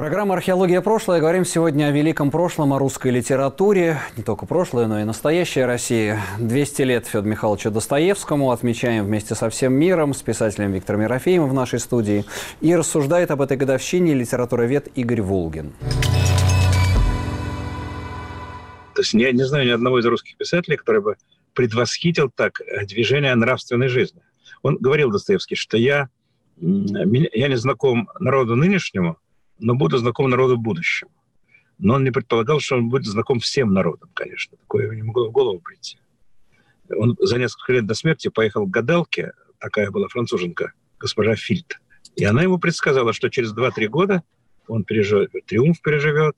Программа 0.00 0.34
«Археология. 0.34 0.80
Прошлое». 0.80 1.20
Говорим 1.20 1.44
сегодня 1.44 1.88
о 1.88 1.90
великом 1.90 2.30
прошлом, 2.30 2.72
о 2.72 2.78
русской 2.78 3.10
литературе. 3.10 3.98
Не 4.16 4.22
только 4.22 4.46
прошлое, 4.46 4.86
но 4.86 4.98
и 4.98 5.04
настоящая 5.04 5.66
Россия. 5.66 6.18
200 6.38 6.82
лет 6.82 7.06
Федору 7.06 7.28
Михайловичу 7.28 7.70
Достоевскому. 7.70 8.50
Отмечаем 8.50 9.04
вместе 9.04 9.34
со 9.34 9.50
всем 9.50 9.74
миром 9.74 10.14
с 10.14 10.22
писателем 10.22 10.72
Виктором 10.72 11.02
Ерофеевым 11.02 11.50
в 11.50 11.52
нашей 11.52 11.80
студии. 11.80 12.24
И 12.62 12.74
рассуждает 12.74 13.30
об 13.30 13.42
этой 13.42 13.58
годовщине 13.58 14.14
литературовед 14.14 14.88
Игорь 14.94 15.20
Волгин. 15.20 15.74
То 18.94 19.02
есть 19.02 19.12
я 19.12 19.32
не 19.32 19.44
знаю 19.44 19.66
ни 19.66 19.70
одного 19.70 19.98
из 19.98 20.06
русских 20.06 20.38
писателей, 20.38 20.78
который 20.78 21.02
бы 21.02 21.16
предвосхитил 21.52 22.30
так 22.34 22.62
движение 22.84 23.34
нравственной 23.34 23.88
жизни. 23.88 24.22
Он 24.62 24.78
говорил 24.80 25.10
Достоевский, 25.10 25.56
что 25.56 25.76
я, 25.76 26.08
я 26.56 27.48
не 27.48 27.56
знаком 27.58 28.08
народу 28.18 28.56
нынешнему, 28.56 29.18
но 29.60 29.74
буду 29.74 29.98
знаком 29.98 30.30
народу 30.30 30.56
будущем. 30.56 31.08
Но 31.78 31.94
он 31.94 32.04
не 32.04 32.10
предполагал, 32.10 32.60
что 32.60 32.76
он 32.76 32.88
будет 32.88 33.06
знаком 33.06 33.40
всем 33.40 33.72
народам, 33.72 34.10
конечно. 34.14 34.56
Такое 34.58 34.94
не 34.94 35.02
могло 35.02 35.28
в 35.28 35.32
голову 35.32 35.60
прийти. 35.60 35.98
Он 36.94 37.16
за 37.20 37.38
несколько 37.38 37.72
лет 37.72 37.86
до 37.86 37.94
смерти 37.94 38.28
поехал 38.28 38.66
к 38.66 38.70
гадалке, 38.70 39.32
такая 39.58 39.90
была 39.90 40.08
француженка, 40.08 40.72
госпожа 40.98 41.36
Фильд. 41.36 41.80
И 42.16 42.24
она 42.24 42.42
ему 42.42 42.58
предсказала, 42.58 43.12
что 43.12 43.30
через 43.30 43.54
2-3 43.54 43.86
года 43.86 44.22
он 44.66 44.84
переживет, 44.84 45.30
триумф 45.46 45.80
переживет 45.80 46.36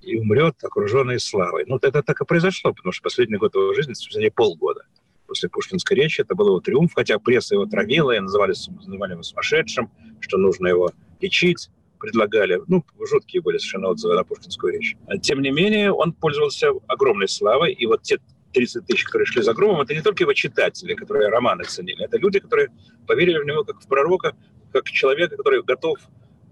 и 0.00 0.18
умрет, 0.18 0.56
окруженный 0.62 1.18
славой. 1.18 1.64
Ну, 1.66 1.78
это 1.82 2.02
так 2.02 2.20
и 2.20 2.24
произошло, 2.24 2.72
потому 2.72 2.92
что 2.92 3.02
последний 3.02 3.36
год 3.36 3.54
его 3.54 3.74
жизни, 3.74 3.94
точнее, 3.94 4.30
полгода 4.30 4.84
после 5.26 5.48
пушкинской 5.48 5.96
речи, 5.96 6.20
это 6.20 6.34
был 6.34 6.48
его 6.48 6.60
триумф, 6.60 6.92
хотя 6.94 7.18
пресса 7.18 7.54
его 7.54 7.66
травила, 7.66 8.12
и 8.12 8.20
называли, 8.20 8.54
называли 8.86 9.12
его 9.12 9.22
сумасшедшим, 9.22 9.90
что 10.20 10.38
нужно 10.38 10.68
его 10.68 10.90
лечить 11.20 11.70
предлагали. 12.04 12.60
Ну, 12.66 12.84
жуткие 13.08 13.42
были 13.42 13.58
совершенно 13.58 13.88
отзывы 13.88 14.14
на 14.14 14.24
пушкинскую 14.24 14.72
речь. 14.72 14.96
Тем 15.22 15.40
не 15.42 15.50
менее, 15.50 15.92
он 15.92 16.12
пользовался 16.12 16.68
огромной 16.86 17.28
славой, 17.28 17.72
и 17.72 17.86
вот 17.86 18.02
те 18.02 18.18
30 18.52 18.86
тысяч, 18.86 19.04
которые 19.04 19.26
шли 19.26 19.42
за 19.42 19.52
громом, 19.52 19.80
это 19.80 19.94
не 19.94 20.00
только 20.00 20.22
его 20.22 20.32
читатели, 20.32 20.94
которые 20.94 21.28
романы 21.28 21.64
ценили, 21.64 22.04
это 22.04 22.18
люди, 22.18 22.38
которые 22.38 22.70
поверили 23.06 23.38
в 23.38 23.44
него 23.44 23.64
как 23.64 23.80
в 23.80 23.88
пророка, 23.88 24.36
как 24.72 24.84
человека, 24.90 25.36
который 25.36 25.62
готов, 25.62 25.98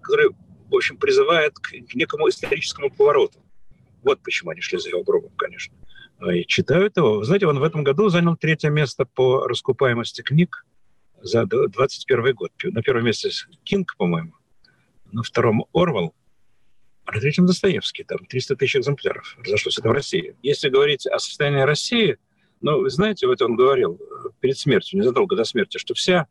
который, 0.01 0.29
в 0.69 0.75
общем, 0.75 0.97
призывает 0.97 1.53
к, 1.59 1.71
некому 1.95 2.29
историческому 2.29 2.91
повороту. 2.91 3.39
Вот 4.03 4.19
почему 4.21 4.51
они 4.51 4.61
шли 4.61 4.79
за 4.79 4.89
его 4.89 5.03
гробом, 5.03 5.31
конечно. 5.37 5.73
И 6.31 6.45
читают 6.45 6.97
его. 6.97 7.23
Знаете, 7.23 7.47
он 7.47 7.59
в 7.59 7.63
этом 7.63 7.83
году 7.83 8.09
занял 8.09 8.35
третье 8.35 8.69
место 8.69 9.05
по 9.05 9.47
раскупаемости 9.47 10.21
книг 10.21 10.65
за 11.21 11.45
21 11.45 12.35
год. 12.35 12.51
На 12.63 12.81
первом 12.81 13.05
месте 13.05 13.29
Кинг, 13.63 13.95
по-моему, 13.97 14.33
на 15.13 15.23
втором 15.23 15.65
Орвал, 15.73 16.13
а 17.05 17.13
на 17.13 17.19
третьем 17.19 17.45
Достоевский, 17.45 18.03
там 18.03 18.19
300 18.25 18.55
тысяч 18.55 18.77
экземпляров 18.77 19.37
разошлось 19.39 19.77
это 19.77 19.89
в 19.89 19.91
России. 19.91 20.35
Если 20.41 20.69
говорить 20.69 21.05
о 21.05 21.19
состоянии 21.19 21.61
России, 21.61 22.17
ну, 22.61 22.79
вы 22.79 22.89
знаете, 22.89 23.27
вот 23.27 23.41
он 23.41 23.55
говорил 23.55 23.99
э, 23.99 24.29
перед 24.39 24.57
смертью, 24.57 24.99
незадолго 24.99 25.35
до 25.35 25.43
смерти, 25.43 25.77
что 25.77 25.93
вся, 25.95 26.27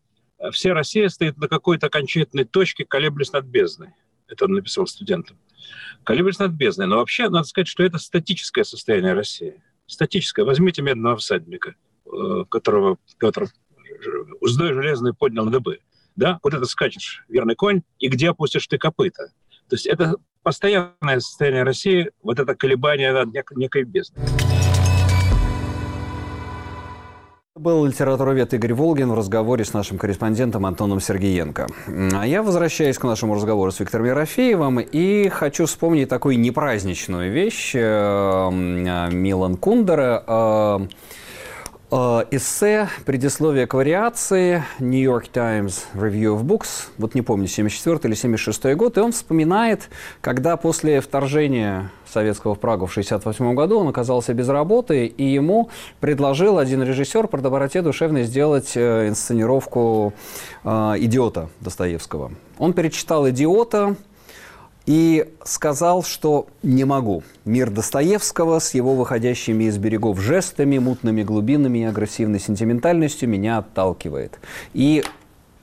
вся 0.50 0.72
Россия 0.72 1.08
стоит 1.08 1.36
на 1.36 1.46
какой-то 1.46 1.88
окончательной 1.88 2.44
точке, 2.44 2.86
колеблясь 2.86 3.32
над 3.32 3.44
бездной. 3.44 3.90
Это 4.28 4.46
он 4.46 4.52
написал 4.52 4.86
студентам. 4.86 5.38
Колеблясь 6.04 6.38
над 6.38 6.52
бездной. 6.52 6.86
Но 6.86 6.96
вообще, 6.96 7.28
надо 7.28 7.44
сказать, 7.46 7.68
что 7.68 7.82
это 7.82 7.98
статическое 7.98 8.64
состояние 8.64 9.12
России. 9.12 9.62
Статическое. 9.86 10.46
Возьмите 10.46 10.80
медного 10.80 11.16
всадника, 11.16 11.74
э, 12.06 12.44
которого 12.48 12.96
Петр 13.20 13.48
уздой 14.40 14.72
железный 14.72 15.12
поднял 15.12 15.44
на 15.44 15.50
дыбы 15.50 15.80
да, 16.16 16.38
куда 16.42 16.58
ты 16.58 16.66
скачешь, 16.66 17.24
верный 17.28 17.54
конь, 17.54 17.82
и 17.98 18.08
где 18.08 18.30
опустишь 18.30 18.66
ты 18.66 18.78
копыта. 18.78 19.32
То 19.68 19.76
есть 19.76 19.86
это 19.86 20.16
постоянное 20.42 21.20
состояние 21.20 21.62
России, 21.62 22.10
вот 22.22 22.38
это 22.38 22.54
колебание 22.54 23.12
над 23.12 23.28
некой 23.56 23.84
бездной. 23.84 24.24
Был 27.54 27.84
литературовед 27.84 28.54
Игорь 28.54 28.72
Волгин 28.72 29.10
в 29.10 29.14
разговоре 29.14 29.64
с 29.64 29.74
нашим 29.74 29.98
корреспондентом 29.98 30.64
Антоном 30.66 31.00
Сергеенко. 31.00 31.68
А 31.86 32.26
я 32.26 32.42
возвращаюсь 32.42 32.98
к 32.98 33.04
нашему 33.04 33.34
разговору 33.34 33.70
с 33.70 33.78
Виктором 33.78 34.06
Ерофеевым 34.06 34.80
и 34.80 35.28
хочу 35.28 35.66
вспомнить 35.66 36.08
такую 36.08 36.40
непраздничную 36.40 37.30
вещь 37.30 37.72
э, 37.74 38.50
Милан 38.50 39.56
Кундера 39.58 40.24
э, 40.26 40.78
Э, 40.80 40.88
эссе, 41.92 42.88
предисловие 43.04 43.66
к 43.66 43.74
вариации, 43.74 44.64
New 44.78 45.02
York 45.02 45.28
Times 45.28 45.84
Review 45.92 46.38
of 46.38 46.42
Books, 46.42 46.88
вот 46.96 47.14
не 47.14 47.20
помню, 47.20 47.46
74 47.46 47.98
или 48.04 48.14
76 48.14 48.74
год, 48.76 48.96
и 48.96 49.00
он 49.00 49.12
вспоминает, 49.12 49.90
когда 50.22 50.56
после 50.56 51.02
вторжения 51.02 51.90
советского 52.10 52.54
в 52.54 52.60
Прагу 52.60 52.86
в 52.86 52.92
68 52.94 53.54
году 53.54 53.78
он 53.78 53.88
оказался 53.88 54.32
без 54.32 54.48
работы, 54.48 55.04
и 55.04 55.24
ему 55.24 55.68
предложил 56.00 56.56
один 56.56 56.82
режиссер 56.82 57.28
по 57.28 57.36
доброте 57.36 57.82
душевной 57.82 58.22
сделать 58.22 58.72
э, 58.74 59.08
инсценировку 59.08 60.14
э, 60.64 60.68
«Идиота» 60.98 61.50
Достоевского. 61.60 62.32
Он 62.56 62.72
перечитал 62.72 63.28
«Идиота», 63.28 63.96
и 64.86 65.32
сказал, 65.44 66.02
что 66.02 66.46
не 66.62 66.84
могу. 66.84 67.22
Мир 67.44 67.70
Достоевского 67.70 68.58
с 68.58 68.74
его 68.74 68.94
выходящими 68.94 69.64
из 69.64 69.78
берегов 69.78 70.20
жестами, 70.20 70.78
мутными 70.78 71.22
глубинами 71.22 71.80
и 71.80 71.84
агрессивной 71.84 72.40
сентиментальностью 72.40 73.28
меня 73.28 73.58
отталкивает. 73.58 74.38
И 74.74 75.04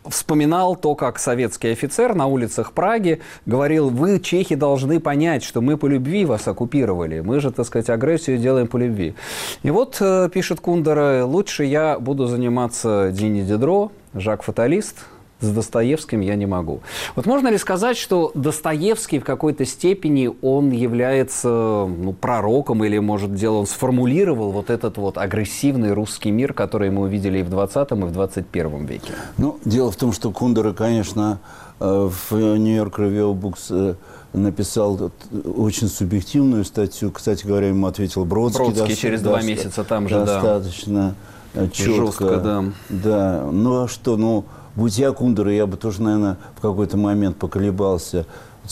вспоминал 0.08 0.76
то, 0.76 0.96
как 0.96 1.20
советский 1.20 1.70
офицер 1.70 2.16
на 2.16 2.28
улицах 2.28 2.72
Праги 2.72 3.22
говорил, 3.46 3.90
вы, 3.90 4.20
чехи, 4.20 4.56
должны 4.56 5.00
понять, 5.00 5.44
что 5.44 5.62
мы 5.62 5.78
по 5.78 5.88
любви 5.88 6.26
вас 6.26 6.48
оккупировали. 6.48 7.20
Мы 7.20 7.40
же, 7.40 7.52
так 7.52 7.66
сказать, 7.66 7.90
агрессию 7.90 8.38
делаем 8.38 8.68
по 8.68 8.78
любви. 8.78 9.16
И 9.64 9.70
вот, 9.70 9.98
э, 10.00 10.30
пишет 10.34 10.62
Кундера, 10.62 11.26
лучше 11.26 11.66
я 11.66 12.00
буду 12.00 12.28
заниматься 12.28 13.12
Дини 13.12 13.42
Дидро, 13.42 13.92
Жак 14.14 14.44
Фаталист, 14.44 15.06
с 15.42 15.48
Достоевским 15.48 16.20
я 16.20 16.36
не 16.36 16.46
могу. 16.46 16.82
Вот 17.16 17.26
можно 17.26 17.48
ли 17.48 17.58
сказать, 17.58 17.98
что 17.98 18.32
Достоевский 18.34 19.20
в 19.20 19.24
какой-то 19.24 19.66
степени 19.66 20.30
он 20.42 20.72
является 20.72 21.50
ну, 21.50 22.14
пророком 22.14 22.84
или, 22.84 22.98
может, 23.00 23.34
дело 23.34 23.58
он 23.58 23.68
сформулировал 23.68 24.52
вот 24.52 24.70
этот 24.70 24.98
вот 24.98 25.18
агрессивный 25.18 25.94
русский 25.94 26.32
мир, 26.32 26.54
который 26.54 26.90
мы 26.90 27.04
увидели 27.04 27.40
и 27.40 27.44
в 27.44 27.50
20 27.50 27.92
и 27.92 27.96
в 27.96 28.12
21 28.12 28.86
веке? 28.86 29.14
Ну, 29.38 29.60
дело 29.64 29.92
в 29.92 29.96
том, 29.96 30.12
что 30.12 30.32
Кундера, 30.32 30.74
конечно, 30.74 31.40
э, 31.80 32.10
в 32.30 32.36
Нью-Йорк 32.36 33.00
Review 33.00 33.34
Books 33.34 33.68
э, 33.70 33.96
написал 34.34 35.12
очень 35.56 35.88
субъективную 35.88 36.66
статью. 36.66 37.12
Кстати 37.12 37.46
говоря, 37.46 37.70
ему 37.70 37.88
ответил 37.88 38.26
Бродский. 38.26 38.66
Бродский 38.66 38.96
через 38.96 39.22
два 39.22 39.42
месяца 39.42 39.84
там 39.84 40.10
же, 40.10 40.16
достаточно 40.16 41.16
да. 41.54 41.68
четко. 41.70 42.06
Жестко, 42.06 42.38
да. 42.38 42.64
Да, 42.90 43.50
ну 43.52 43.84
а 43.84 43.88
что, 43.88 44.18
ну 44.18 44.46
Будь 44.76 44.98
я 44.98 45.12
Кундера, 45.12 45.52
я 45.52 45.66
бы 45.66 45.78
тоже, 45.78 46.02
наверное, 46.02 46.38
в 46.56 46.62
какой-то 46.62 46.98
момент 46.98 47.38
поколебался. 47.38 48.26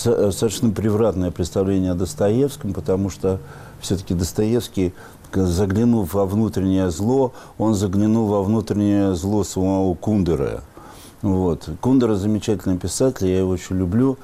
Э, 0.05 0.31
совершенно 0.31 0.71
превратное 0.71 1.31
представление 1.31 1.91
о 1.91 1.95
Достоевском, 1.95 2.73
потому 2.73 3.09
что 3.09 3.39
все-таки 3.79 4.13
Достоевский, 4.13 4.93
заглянув 5.33 6.13
во 6.13 6.25
внутреннее 6.25 6.91
зло, 6.91 7.33
он 7.57 7.73
заглянул 7.73 8.27
во 8.27 8.43
внутреннее 8.43 9.15
зло 9.15 9.43
самого 9.43 9.93
Кундера. 9.95 10.61
Вот. 11.21 11.67
Кундера 11.81 12.15
замечательный 12.15 12.77
писатель, 12.77 13.27
я 13.27 13.39
его 13.39 13.49
очень 13.49 13.77
люблю. 13.77 14.17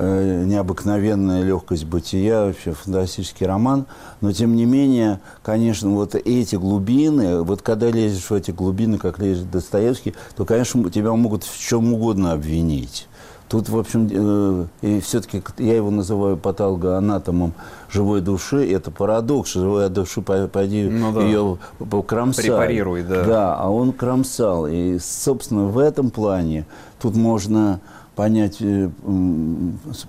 Э, 0.00 0.44
необыкновенная 0.44 1.42
легкость 1.42 1.84
бытия, 1.84 2.44
вообще 2.44 2.70
фантастический 2.70 3.46
роман. 3.46 3.86
Но, 4.20 4.30
тем 4.30 4.54
не 4.54 4.64
менее, 4.64 5.18
конечно, 5.42 5.90
вот 5.90 6.14
эти 6.14 6.54
глубины, 6.54 7.42
вот 7.42 7.62
когда 7.62 7.90
лезешь 7.90 8.30
в 8.30 8.32
эти 8.32 8.52
глубины, 8.52 8.98
как 8.98 9.18
лезет 9.18 9.50
Достоевский, 9.50 10.14
то, 10.36 10.44
конечно, 10.44 10.88
тебя 10.88 11.12
могут 11.14 11.42
в 11.42 11.58
чем 11.58 11.94
угодно 11.94 12.30
обвинить. 12.30 13.08
Тут, 13.48 13.68
в 13.70 13.76
общем, 13.76 14.08
э, 14.08 14.66
и 14.82 15.00
все-таки 15.00 15.42
я 15.58 15.74
его 15.74 15.90
называю 15.90 16.36
патологоанатомом 16.36 17.54
живой 17.90 18.20
души. 18.20 18.70
Это 18.70 18.92
парадокс. 18.92 19.54
Живая 19.54 19.88
душа, 19.88 20.20
пойди 20.20 20.84
ну, 20.84 21.12
да. 21.12 21.22
ее 21.22 21.58
кромсай. 22.06 22.44
Препарируй, 22.44 23.02
да. 23.02 23.24
Да, 23.24 23.56
а 23.56 23.68
он 23.68 23.92
кромсал. 23.92 24.68
И, 24.68 24.98
собственно, 25.00 25.64
в 25.64 25.78
этом 25.78 26.10
плане 26.10 26.66
тут 27.00 27.16
можно 27.16 27.80
понять 28.18 28.56
э, 28.60 28.90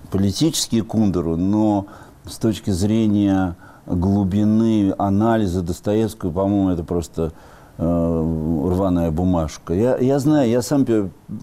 политические 0.09 0.81
Кундеру, 0.81 1.37
но 1.37 1.85
с 2.25 2.39
точки 2.39 2.71
зрения 2.71 3.55
глубины 3.85 4.95
анализа 4.97 5.61
Достоевского, 5.61 6.31
по-моему, 6.31 6.71
это 6.71 6.83
просто 6.83 7.33
э, 7.77 7.83
рваная 7.83 9.11
бумажка. 9.11 9.75
Я, 9.75 9.95
я 9.99 10.17
знаю, 10.17 10.49
я 10.49 10.63
сам 10.63 10.87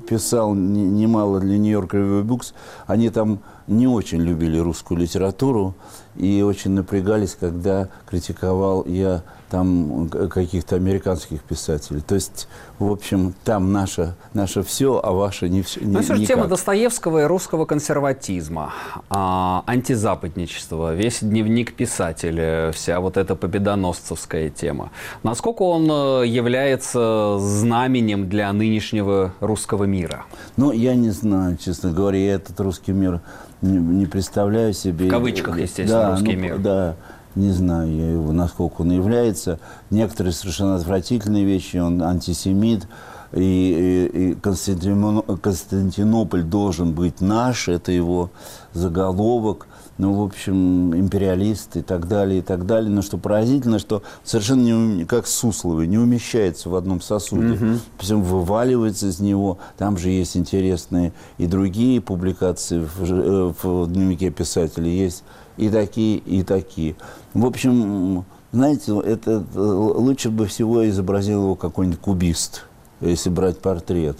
писал 0.09 0.57
немало 0.57 1.38
для 1.38 1.57
Нью-Йорк 1.57 1.94
Review 1.94 2.24
Books, 2.24 2.52
они 2.88 3.11
там 3.11 3.38
не 3.68 3.87
очень 3.87 4.22
любили 4.22 4.59
русскую 4.59 4.98
литературу 4.98 5.76
и 6.16 6.42
очень 6.42 6.72
напрягались, 6.72 7.37
когда 7.38 7.90
критиковал 8.07 8.85
я 8.87 9.22
там 9.50 10.09
каких-то 10.09 10.76
американских 10.76 11.40
писателей. 11.42 12.00
То 12.00 12.14
есть, 12.16 12.48
в 12.78 12.90
общем, 12.90 13.35
там 13.44 13.72
наше, 13.72 14.14
наше 14.35 14.62
все, 14.62 15.00
а 15.02 15.12
ваше 15.12 15.48
не 15.48 15.62
все. 15.62 15.80
Ну, 15.82 16.02
все 16.02 16.16
же 16.16 16.26
тема 16.26 16.46
Достоевского 16.46 17.22
и 17.22 17.24
русского 17.24 17.64
консерватизма, 17.64 18.72
а, 19.09 19.62
антизападничество, 19.66 20.94
весь 20.94 21.20
дневник 21.20 21.74
писателя, 21.74 22.72
вся 22.72 23.00
вот 23.00 23.16
эта 23.16 23.37
победоносцевская 23.37 24.50
тема. 24.50 24.90
Насколько 25.22 25.62
он 25.62 25.88
э, 25.90 26.26
является 26.26 27.38
знаменем 27.38 28.28
для 28.28 28.52
нынешнего 28.52 29.32
русского 29.40 29.85
мира? 29.85 30.24
Ну, 30.56 30.72
я 30.72 30.94
не 30.94 31.11
знаю, 31.11 31.56
честно 31.56 31.92
говоря, 31.92 32.18
я 32.18 32.35
этот 32.35 32.59
русский 32.61 32.92
мир 32.92 33.20
не, 33.62 33.78
не 33.78 34.06
представляю 34.06 34.72
себе. 34.72 35.06
В 35.06 35.11
кавычках, 35.11 35.59
естественно, 35.59 36.02
да, 36.02 36.11
русский 36.12 36.37
ну, 36.37 36.42
мир. 36.42 36.59
Да, 36.59 36.96
не 37.37 37.51
знаю 37.51 37.94
я 37.94 38.12
его, 38.12 38.33
насколько 38.33 38.81
он 38.81 38.90
является. 38.90 39.61
Некоторые 39.90 40.33
совершенно 40.33 40.77
отвратительные 40.77 41.44
вещи, 41.44 41.77
он 41.77 42.03
антисемит, 42.03 42.88
и, 43.33 44.11
и, 44.12 44.31
и 44.31 44.35
Константинополь 44.35 46.42
должен 46.42 46.94
быть 46.94 47.20
наш, 47.20 47.68
это 47.68 47.92
его 47.92 48.31
заголовок, 48.72 49.68
ну, 49.99 50.12
в 50.12 50.22
общем, 50.22 50.94
империалист 50.94 51.77
и 51.77 51.83
так 51.83 52.07
далее, 52.07 52.38
и 52.40 52.42
так 52.42 52.66
далее. 52.66 52.90
Но 52.90 53.01
что 53.03 53.16
поразительно, 53.16 53.79
что 53.79 54.03
совершенно 54.25 54.62
не, 54.62 55.07
как 55.07 55.27
Сусловый, 55.27 55.87
не 55.87 55.96
умещается 55.99 56.68
в 56.68 56.77
одном 56.77 57.01
сосуде. 57.01 57.55
Угу. 57.55 57.79
Причем 57.99 58.22
вываливается 58.22 59.07
из 59.07 59.20
него. 59.20 59.57
Там 59.79 59.96
же 59.96 60.11
есть 60.11 60.37
интересные 60.37 61.14
и 61.38 61.46
другие 61.46 62.03
публикации 62.03 62.81
в, 62.81 63.03
э, 63.03 63.53
в 63.62 63.87
дневнике 63.87 64.31
писателя. 64.31 64.88
Есть 64.88 65.25
и 65.56 65.68
такие, 65.68 66.18
и 66.18 66.42
такие. 66.42 66.96
В 67.34 67.46
общем, 67.46 68.24
знаете, 68.52 68.98
это 69.04 69.44
лучше 69.54 70.30
бы 70.30 70.46
всего 70.46 70.88
изобразил 70.88 71.42
его 71.42 71.54
какой-нибудь 71.54 72.00
кубист, 72.00 72.64
если 73.00 73.30
брать 73.30 73.58
портрет. 73.58 74.18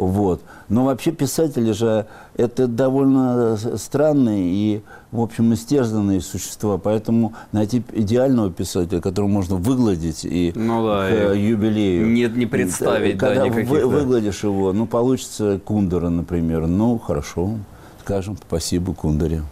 Вот. 0.00 0.40
Но 0.70 0.86
вообще 0.86 1.12
писатели 1.12 1.72
же 1.72 2.06
это 2.34 2.66
довольно 2.66 3.58
странные 3.76 4.44
и, 4.50 4.82
в 5.12 5.20
общем, 5.20 5.52
истерзанные 5.52 6.22
существа. 6.22 6.78
Поэтому 6.78 7.34
найти 7.52 7.82
идеального 7.92 8.50
писателя, 8.50 9.02
которого 9.02 9.28
можно 9.28 9.56
выгладить 9.56 10.24
и 10.24 10.52
ну, 10.54 10.86
да, 10.86 11.06
к 11.06 11.12
э, 11.12 11.38
юбилею. 11.38 12.08
Нет, 12.08 12.34
не 12.34 12.46
представить, 12.46 13.18
Когда 13.18 13.42
да, 13.42 13.48
никаких, 13.48 13.68
вы, 13.68 13.80
да. 13.80 13.86
выгладишь 13.88 14.42
его, 14.42 14.72
ну, 14.72 14.86
получится 14.86 15.60
Кундера, 15.62 16.08
например. 16.08 16.66
Ну, 16.66 16.98
хорошо, 16.98 17.58
скажем 18.02 18.38
спасибо 18.38 18.94
Кундере. 18.94 19.42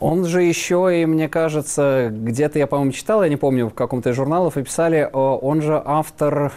Он 0.00 0.24
же 0.26 0.42
еще, 0.42 1.02
и 1.02 1.06
мне 1.06 1.28
кажется, 1.28 2.08
где-то 2.10 2.58
я, 2.58 2.66
по-моему, 2.66 2.92
читал, 2.92 3.22
я 3.22 3.28
не 3.28 3.36
помню, 3.36 3.68
в 3.68 3.74
каком-то 3.74 4.10
из 4.10 4.16
журналов, 4.16 4.56
и 4.56 4.62
писали, 4.62 5.08
он 5.12 5.62
же 5.62 5.80
автор 5.84 6.52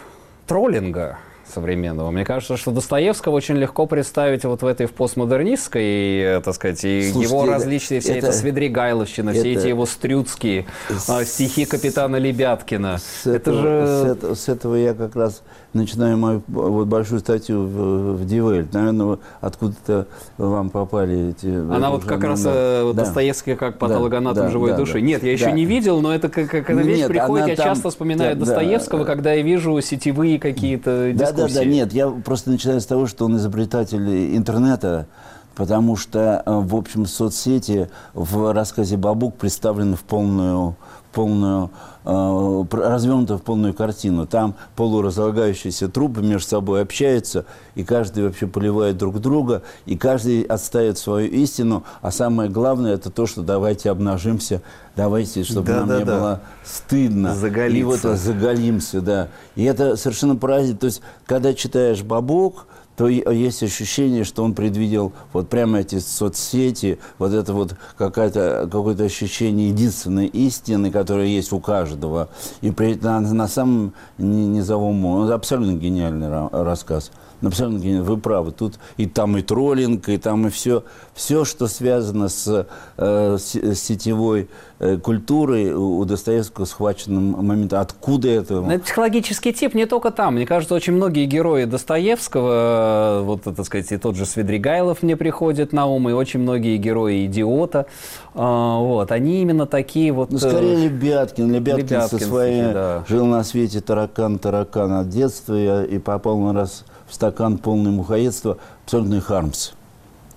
троллинга 0.48 1.18
современного. 1.54 2.12
Мне 2.12 2.26
кажется, 2.26 2.58
что 2.58 2.72
Достоевского 2.72 3.34
очень 3.34 3.56
легко 3.56 3.86
представить 3.86 4.44
вот 4.44 4.62
в 4.62 4.66
этой 4.66 4.86
в 4.86 4.94
постмодернистской, 4.94 6.20
э, 6.20 6.42
так 6.42 6.54
сказать, 6.56 6.84
и 6.84 7.10
Слушайте, 7.12 7.34
его 7.34 7.46
различные, 7.46 8.00
вся 8.00 8.16
это, 8.16 8.28
эта 8.28 8.38
Свидригайловщина, 8.38 9.30
это, 9.30 9.40
все 9.40 9.54
эти 9.54 9.68
его 9.68 9.86
стрюцкие 9.86 10.66
с, 10.90 11.26
стихи 11.26 11.66
капитана 11.66 12.18
Лебяткина. 12.18 12.98
С 12.98 13.28
это 13.28 13.52
этого, 13.52 13.62
же... 13.62 13.88
С 13.88 14.06
этого, 14.06 14.36
с 14.36 14.50
этого 14.50 14.76
я 14.76 14.94
как 14.94 15.16
раз 15.16 15.42
начинаю 15.74 16.18
мою 16.18 16.44
вот 16.48 16.88
большую 16.88 17.20
статью 17.20 17.64
в, 17.64 18.14
в 18.16 18.26
Дивель. 18.26 18.68
Наверное, 18.72 19.20
откуда-то 19.42 20.08
вам 20.38 20.70
попали 20.70 21.30
эти... 21.30 21.48
Она 21.48 21.90
вот 21.92 22.06
как 22.06 22.24
раз 22.24 22.44
да. 22.44 22.94
Достоевский 22.94 23.56
как 23.56 23.78
патологоанатом 23.78 24.46
да, 24.46 24.50
живой 24.50 24.72
да, 24.72 24.78
души. 24.78 24.94
Да, 24.94 25.02
Нет, 25.02 25.24
я 25.24 25.32
еще 25.32 25.46
да. 25.46 25.52
не 25.52 25.66
видел, 25.66 26.02
но 26.02 26.14
это 26.14 26.30
как, 26.30 26.50
как 26.50 26.70
эта 26.70 26.82
вещь 26.82 27.00
Нет, 27.00 27.08
приходит. 27.10 27.48
Я 27.48 27.56
там, 27.56 27.66
часто 27.66 27.90
вспоминаю 27.90 28.36
да, 28.36 28.46
Достоевского, 28.46 29.00
да, 29.00 29.06
когда 29.06 29.34
я 29.34 29.42
вижу 29.42 29.80
сетевые 29.82 30.40
какие-то 30.40 31.12
да, 31.14 31.32
дискуссии. 31.32 31.54
Да, 31.54 31.60
да, 31.60 31.66
нет, 31.66 31.94
я 31.94 32.10
просто 32.10 32.52
начинаю 32.52 32.82
с 32.82 32.86
того, 32.86 33.08
что 33.08 33.26
он 33.26 33.38
изобретатель 33.38 34.36
интернета, 34.36 35.08
потому 35.56 35.96
что, 35.96 36.44
в 36.46 36.76
общем, 36.76 37.06
соцсети 37.06 37.90
в 38.14 38.54
рассказе 38.54 38.98
«Бабук» 38.98 39.38
представлены 39.38 39.96
в 39.96 40.02
полную 40.02 40.76
полную, 41.18 41.72
э, 42.08 42.64
развернуто 42.72 43.38
в 43.38 43.44
полную 43.44 43.74
картину. 43.74 44.26
Там 44.26 44.56
полуразлагающиеся 44.76 45.90
трупы 45.90 46.22
между 46.22 46.48
собой 46.48 46.82
общаются, 46.82 47.46
и 47.76 47.84
каждый 47.84 48.24
вообще 48.24 48.48
поливает 48.48 48.98
друг 48.98 49.20
друга, 49.20 49.62
и 49.86 49.98
каждый 49.98 50.42
отстает 50.44 50.98
свою 50.98 51.30
истину. 51.30 51.84
А 52.02 52.12
самое 52.12 52.50
главное, 52.50 52.94
это 52.94 53.10
то, 53.10 53.26
что 53.26 53.42
давайте 53.42 53.90
обнажимся, 53.90 54.62
давайте, 54.96 55.44
чтобы 55.44 55.68
да, 55.68 55.80
нам 55.80 55.88
да, 55.88 56.00
не 56.00 56.06
да. 56.06 56.18
было 56.18 56.42
стыдно. 56.64 57.36
Заголиться. 57.36 57.80
И 57.80 57.84
вот 57.84 58.18
заголимся, 58.18 59.02
да. 59.02 59.28
И 59.56 59.64
это 59.64 59.96
совершенно 59.98 60.36
поразительно. 60.36 60.80
То 60.80 60.88
есть, 60.88 61.02
когда 61.26 61.54
читаешь 61.54 62.02
«Бабок», 62.04 62.68
то 62.98 63.08
есть 63.08 63.62
ощущение, 63.62 64.24
что 64.24 64.44
он 64.44 64.56
предвидел 64.56 65.14
вот 65.32 65.50
прямо 65.50 65.82
эти 65.82 66.00
соцсети, 66.00 66.98
вот 67.20 67.32
это 67.32 67.54
вот 67.54 67.76
какое-то 67.96 68.68
какое 68.72 68.96
ощущение 69.06 69.70
единственной 69.70 70.26
истины, 70.26 70.90
которая 70.90 71.28
есть 71.28 71.54
у 71.54 71.60
каждого. 71.60 72.30
И 72.62 72.72
при, 72.72 72.96
на, 72.96 73.20
на 73.20 73.48
самом 73.48 73.94
низовом 74.18 75.06
он 75.06 75.32
абсолютно 75.32 75.74
гениальный 75.74 76.50
рассказ. 76.52 77.12
Абсолютно 77.44 77.78
гениальный. 77.78 78.04
Вы 78.04 78.18
правы. 78.18 78.52
Тут 78.52 78.80
и 78.98 79.06
там 79.06 79.38
и 79.38 79.44
троллинг, 79.44 80.10
и 80.10 80.18
там 80.18 80.48
и 80.48 80.50
все, 80.50 80.84
все 81.14 81.46
что 81.46 81.68
связано 81.68 82.30
с, 82.30 82.68
э, 82.98 83.38
с 83.38 83.80
сетевой 83.80 84.50
э, 84.80 84.98
культурой 84.98 85.72
у 85.72 86.04
Достоевского 86.04 86.66
схвачено 86.66 87.20
момент. 87.20 87.74
Откуда 87.74 88.28
это? 88.28 88.62
Но 88.62 88.74
это 88.74 88.86
психологический 88.86 89.54
тип 89.54 89.76
не 89.76 89.86
только 89.86 90.10
там. 90.10 90.34
Мне 90.34 90.48
кажется, 90.48 90.74
очень 90.74 90.94
многие 90.94 91.26
герои 91.26 91.66
Достоевского, 91.66 92.87
вот, 93.24 93.44
так 93.44 93.66
сказать, 93.66 93.92
и 93.92 93.98
тот 93.98 94.16
же 94.16 94.26
Свидригайлов 94.26 95.04
мне 95.04 95.16
приходит 95.16 95.74
на 95.74 95.86
ум, 95.86 96.10
и 96.10 96.14
очень 96.14 96.40
многие 96.40 96.78
герои 96.78 97.26
«Идиота», 97.26 97.86
а, 98.34 98.80
вот, 98.80 99.12
они 99.12 99.42
именно 99.42 99.66
такие 99.66 100.12
вот... 100.12 100.32
Ну, 100.32 100.38
скорее 100.38 100.76
Лебяткин. 100.76 101.52
Лебяткин, 101.52 101.86
Лебяткин 101.88 102.02
со 102.02 102.20
своей... 102.20 102.74
да. 102.74 103.04
Жил 103.08 103.26
на 103.26 103.44
свете 103.44 103.80
таракан-таракан 103.80 105.02
от 105.02 105.10
детства 105.10 105.86
и, 105.86 105.96
и 105.96 106.00
попал 106.00 106.38
на 106.40 106.54
раз 106.54 106.86
в 107.08 107.14
стакан 107.14 107.58
полный 107.58 107.92
мухоедства, 107.92 108.58
абсолютный 108.86 109.22
Хармс 109.22 109.72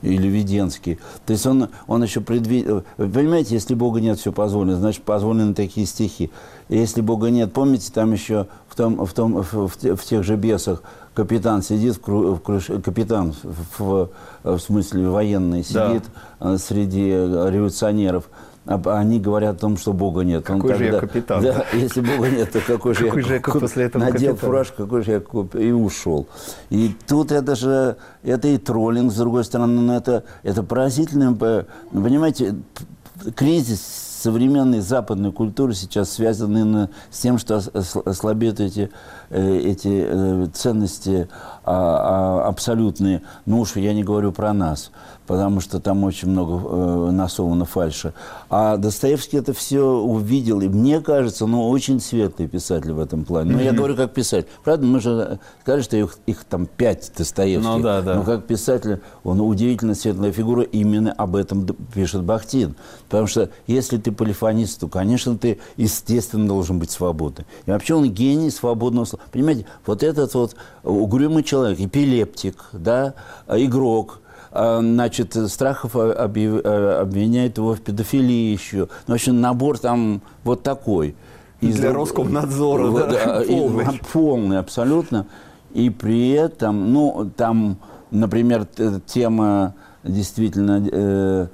или 0.02 0.28
Веденский. 0.28 0.98
То 1.26 1.32
есть 1.32 1.46
он, 1.46 1.68
он 1.86 2.02
еще 2.02 2.20
предвидел... 2.20 2.84
Вы 2.96 3.08
понимаете, 3.08 3.54
если 3.54 3.74
Бога 3.74 4.00
нет, 4.00 4.18
все 4.18 4.32
позволено, 4.32 4.76
значит, 4.76 5.02
позволены 5.02 5.54
такие 5.54 5.86
стихи. 5.86 6.30
Если 6.68 7.00
Бога 7.00 7.30
нет, 7.30 7.52
помните, 7.52 7.90
там 7.92 8.12
еще 8.12 8.46
в, 8.68 8.76
том, 8.76 9.04
в, 9.04 9.12
том, 9.12 9.42
в, 9.42 9.52
в, 9.52 9.96
в 9.96 10.04
тех 10.04 10.22
же 10.24 10.36
бесах 10.36 10.82
капитан 11.14 11.62
сидит, 11.62 11.96
в, 11.96 12.00
кру, 12.00 12.34
в 12.34 12.40
крыш, 12.40 12.70
капитан, 12.84 13.34
в, 13.42 14.10
в, 14.42 14.58
смысле 14.58 15.08
военный, 15.08 15.64
сидит 15.64 16.04
да. 16.38 16.58
среди 16.58 17.10
революционеров, 17.10 18.28
они 18.66 19.18
говорят 19.18 19.56
о 19.56 19.58
том, 19.58 19.76
что 19.76 19.92
Бога 19.92 20.20
нет. 20.20 20.44
Какой 20.44 20.72
Он 20.72 20.78
же 20.78 20.84
тогда, 20.84 20.94
я 20.94 21.00
капитан? 21.00 21.42
Да, 21.42 21.64
если 21.72 22.00
Бога 22.02 22.28
нет, 22.28 22.52
то 22.52 22.60
какой 22.60 22.94
же 22.94 23.06
какой 23.06 23.22
я, 23.22 23.28
же 23.28 23.34
я 23.34 23.40
после 23.40 23.84
этого 23.84 24.02
надел 24.02 24.32
капитан? 24.32 24.36
фураж, 24.36 24.72
какой 24.76 25.02
же 25.02 25.12
я 25.12 25.60
и 25.60 25.72
ушел. 25.72 26.28
И 26.68 26.94
тут 27.08 27.32
это 27.32 27.56
же, 27.56 27.96
это 28.22 28.48
и 28.48 28.58
троллинг, 28.58 29.12
с 29.12 29.16
другой 29.16 29.44
стороны, 29.44 29.80
но 29.80 29.96
это, 29.96 30.24
это 30.42 30.62
поразительно, 30.62 31.34
понимаете, 31.90 32.56
кризис 33.34 34.09
современной 34.20 34.80
западной 34.80 35.32
культуры 35.32 35.74
сейчас 35.74 36.10
связан 36.12 36.56
именно 36.56 36.90
с 37.10 37.20
тем, 37.20 37.38
что 37.38 37.62
ослабеют 38.04 38.60
эти, 38.60 38.90
эти 39.30 40.46
ценности 40.52 41.28
а, 41.64 42.44
а, 42.44 42.48
абсолютные. 42.48 43.22
Ну 43.46 43.60
уж 43.60 43.76
я 43.76 43.94
не 43.94 44.04
говорю 44.04 44.32
про 44.32 44.52
нас, 44.52 44.90
потому 45.30 45.60
что 45.60 45.78
там 45.78 46.02
очень 46.02 46.28
много 46.28 46.60
э, 46.60 47.10
насовано 47.12 47.64
фальши. 47.64 48.12
А 48.48 48.76
Достоевский 48.76 49.36
это 49.36 49.52
все 49.52 49.80
увидел, 49.80 50.60
и 50.60 50.66
мне 50.66 51.00
кажется, 51.00 51.46
ну, 51.46 51.68
очень 51.68 52.00
светлый 52.00 52.48
писатель 52.48 52.90
в 52.90 52.98
этом 52.98 53.24
плане. 53.24 53.52
Mm-hmm. 53.52 53.64
я 53.64 53.72
говорю 53.72 53.94
как 53.94 54.12
писатель. 54.12 54.48
Правда, 54.64 54.84
мы 54.84 54.98
же 54.98 55.38
сказали, 55.62 55.82
что 55.82 55.96
их, 55.96 56.18
их 56.26 56.42
там 56.42 56.66
пять 56.66 57.12
Достоевских. 57.16 57.70
Ну, 57.70 57.80
да, 57.80 58.02
да. 58.02 58.16
Но 58.16 58.24
как 58.24 58.48
писатель, 58.48 59.02
он 59.22 59.40
удивительно 59.40 59.94
светлая 59.94 60.32
фигура, 60.32 60.62
именно 60.62 61.12
об 61.12 61.36
этом 61.36 61.64
пишет 61.94 62.24
Бахтин. 62.24 62.74
Потому 63.08 63.28
что 63.28 63.50
если 63.68 63.98
ты 63.98 64.10
полифонист, 64.10 64.80
то, 64.80 64.88
конечно, 64.88 65.38
ты, 65.38 65.60
естественно, 65.76 66.48
должен 66.48 66.80
быть 66.80 66.90
свободный. 66.90 67.46
И 67.66 67.70
вообще 67.70 67.94
он 67.94 68.10
гений 68.10 68.50
свободного 68.50 69.04
слова. 69.04 69.22
Понимаете, 69.30 69.64
вот 69.86 70.02
этот 70.02 70.34
вот 70.34 70.56
угрюмый 70.82 71.44
человек, 71.44 71.78
эпилептик, 71.78 72.56
да, 72.72 73.14
игрок, 73.46 74.18
значит, 74.52 75.34
Страхов 75.48 75.96
объяв... 75.96 76.64
обвиняет 76.64 77.58
его 77.58 77.74
в 77.74 77.80
педофилии 77.80 78.52
еще. 78.52 78.88
Ну, 79.06 79.12
в 79.12 79.12
общем, 79.14 79.40
набор 79.40 79.78
там 79.78 80.22
вот 80.44 80.62
такой. 80.62 81.14
Из... 81.60 81.76
Для 81.76 81.92
Роскомнадзора, 81.92 82.90
да, 82.90 83.06
да, 83.06 83.44
полный. 83.46 84.00
полный 84.12 84.58
абсолютно. 84.58 85.26
И 85.72 85.90
при 85.90 86.30
этом, 86.30 86.92
ну, 86.92 87.30
там, 87.36 87.76
например, 88.10 88.66
тема 89.06 89.74
действительно 90.02 90.88
э, 90.90 91.46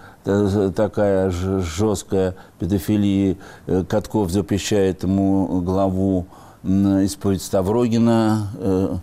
такая 0.75 1.31
жесткая 1.31 2.37
педофилии. 2.59 3.39
Э, 3.67 3.85
Катков 3.89 4.31
запрещает 4.31 5.03
ему 5.03 5.61
главу 5.61 6.27
исповедь 6.63 7.43
Ставрогина. 7.43 8.49
Э, 8.59 8.97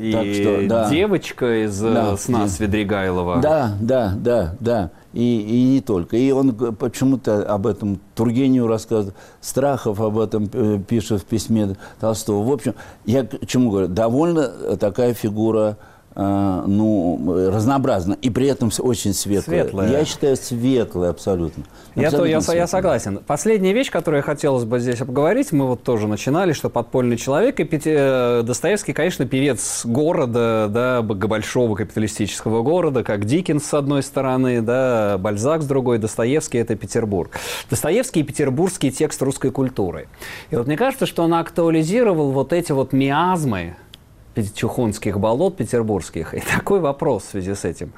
и 0.00 0.12
так 0.12 0.26
что, 0.26 0.68
да. 0.68 0.90
девочка 0.90 1.64
из 1.64 1.82
э, 1.82 1.92
да, 1.92 2.16
сна 2.16 2.48
Свидригайлова. 2.48 3.40
Да, 3.40 3.76
да, 3.80 4.14
да, 4.16 4.54
да. 4.60 4.90
И, 5.12 5.40
и 5.40 5.74
не 5.74 5.80
только. 5.80 6.16
И 6.16 6.30
он 6.30 6.54
почему-то 6.54 7.42
об 7.42 7.66
этом 7.66 8.00
Тургеневу 8.14 8.66
рассказывает, 8.66 9.14
Страхов 9.40 10.00
об 10.00 10.18
этом 10.18 10.48
пишет 10.84 11.22
в 11.22 11.24
письме 11.24 11.76
Толстого. 12.00 12.48
В 12.48 12.52
общем, 12.52 12.74
я 13.04 13.24
к 13.24 13.46
чему 13.46 13.70
говорю, 13.70 13.88
довольно 13.88 14.48
такая 14.76 15.12
фигура 15.14 15.76
а, 16.22 16.64
ну, 16.66 17.50
разнообразно 17.50 18.12
и 18.20 18.28
при 18.28 18.46
этом 18.46 18.70
очень 18.80 19.14
светлое. 19.14 19.62
светлое. 19.62 19.90
Я 19.90 20.04
считаю, 20.04 20.36
светлое 20.36 21.08
абсолютно. 21.08 21.64
абсолютно 21.94 22.26
я, 22.26 22.40
то, 22.42 22.52
я, 22.52 22.58
я 22.58 22.66
согласен. 22.66 23.20
Последняя 23.26 23.72
вещь, 23.72 23.90
которую 23.90 24.22
хотелось 24.22 24.64
бы 24.64 24.80
здесь 24.80 25.00
обговорить, 25.00 25.50
мы 25.52 25.66
вот 25.66 25.82
тоже 25.82 26.06
начинали, 26.08 26.52
что 26.52 26.68
подпольный 26.68 27.16
человек 27.16 27.58
и. 27.58 27.80
Э, 27.86 28.42
Достоевский, 28.44 28.92
конечно, 28.92 29.24
певец 29.24 29.86
города, 29.86 30.66
да, 30.68 31.00
большого 31.00 31.74
капиталистического 31.74 32.62
города, 32.62 33.02
как 33.02 33.24
Диккенс 33.24 33.64
с 33.64 33.72
одной 33.72 34.02
стороны, 34.02 34.60
да, 34.60 35.16
Бальзак 35.16 35.62
с 35.62 35.66
другой, 35.66 35.96
Достоевский– 35.96 36.58
это 36.60 36.76
Петербург. 36.76 37.30
Достоевский– 37.70 38.22
петербургский 38.24 38.90
текст 38.90 39.22
русской 39.22 39.50
культуры. 39.50 40.06
И 40.50 40.56
вот 40.56 40.66
мне 40.66 40.76
кажется, 40.76 41.06
что 41.06 41.22
он 41.22 41.32
актуализировал 41.32 42.30
вот 42.30 42.52
эти 42.52 42.72
вот 42.72 42.92
миазмы, 42.92 43.76
Чухонских 44.54 45.18
болот 45.18 45.56
петербургских. 45.56 46.34
И 46.34 46.40
такой 46.40 46.80
вопрос 46.80 47.24
в 47.24 47.30
связи 47.30 47.54
с 47.54 47.64
этим. 47.64 47.92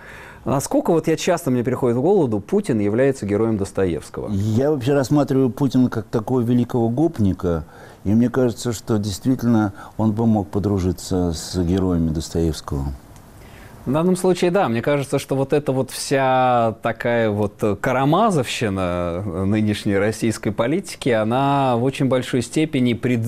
Насколько 0.45 0.91
вот 0.91 1.07
я 1.07 1.17
часто 1.17 1.53
мне 1.53 1.63
приходит 1.63 1.97
в 1.97 2.03
голову, 2.03 2.41
Путин 2.41 2.81
является 2.81 3.27
героем 3.27 3.59
Достоевского? 3.59 4.29
Я 4.31 4.73
вообще 4.73 4.93
рассматриваю 4.93 5.51
Путина 5.51 5.89
как 5.89 6.07
такого 6.07 6.41
великого 6.41 6.89
гопника. 6.89 7.65
И 8.03 8.13
мне 8.13 8.29
кажется, 8.29 8.73
что 8.73 8.99
действительно 8.99 9.73
он 9.97 10.13
бы 10.13 10.27
мог 10.27 10.49
подружиться 10.49 11.33
с 11.33 11.57
героями 11.63 12.09
Достоевского. 12.11 12.87
В 13.85 13.91
данном 13.91 14.15
случае, 14.15 14.53
да, 14.53 14.69
мне 14.69 14.81
кажется, 14.81 15.19
что 15.19 15.35
вот 15.35 15.53
эта 15.53 15.73
вот 15.73 15.91
вся 15.91 16.77
такая 16.83 17.31
вот 17.31 17.79
карамазовщина 17.81 19.45
нынешней 19.45 19.97
российской 19.97 20.51
политики, 20.51 21.09
она 21.09 21.77
в 21.77 21.83
очень 21.83 22.07
большой 22.07 22.43
степени 22.43 22.93
пред, 22.95 23.21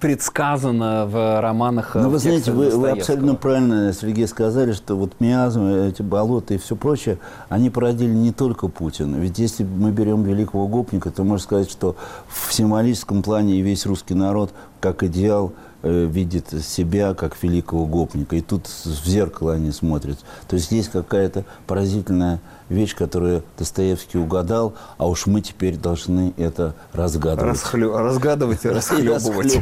предсказана 0.00 1.04
в 1.06 1.40
романах 1.42 1.94
Ну, 1.94 2.08
вы 2.08 2.18
знаете, 2.18 2.52
вы, 2.52 2.70
вы 2.70 2.90
абсолютно 2.90 3.34
правильно, 3.34 3.92
Сергей, 3.92 4.26
сказали, 4.26 4.72
что 4.72 4.96
вот 4.96 5.20
миазмы, 5.20 5.88
эти 5.88 6.00
болота 6.00 6.54
и 6.54 6.58
все 6.58 6.74
прочее, 6.74 7.18
они 7.50 7.68
породили 7.68 8.14
не 8.14 8.32
только 8.32 8.68
Путина. 8.68 9.16
Ведь 9.16 9.38
если 9.38 9.62
мы 9.64 9.90
берем 9.90 10.22
великого 10.22 10.68
гопника, 10.68 11.10
то 11.10 11.22
можно 11.22 11.44
сказать, 11.44 11.70
что 11.70 11.96
в 12.28 12.50
символическом 12.50 13.22
плане 13.22 13.56
и 13.56 13.60
весь 13.60 13.84
русский 13.84 14.14
народ 14.14 14.54
как 14.80 15.02
идеал– 15.02 15.52
Э, 15.62 15.65
видит 15.86 16.48
себя 16.62 17.14
как 17.14 17.42
великого 17.42 17.86
гопника. 17.86 18.36
И 18.36 18.40
тут 18.40 18.66
в 18.66 19.06
зеркало 19.06 19.54
они 19.54 19.72
смотрят. 19.72 20.18
То 20.48 20.56
есть 20.56 20.72
есть 20.72 20.90
какая-то 20.90 21.44
поразительная 21.66 22.40
вещь, 22.68 22.94
которую 22.94 23.44
Достоевский 23.58 24.18
угадал, 24.18 24.74
а 24.98 25.08
уж 25.08 25.26
мы 25.26 25.40
теперь 25.40 25.76
должны 25.76 26.34
это 26.36 26.74
разгадывать. 26.92 27.52
Расхлю... 27.52 27.96
Разгадывать 27.96 28.64
и 28.64 28.68
расхлебывать. 28.70 29.58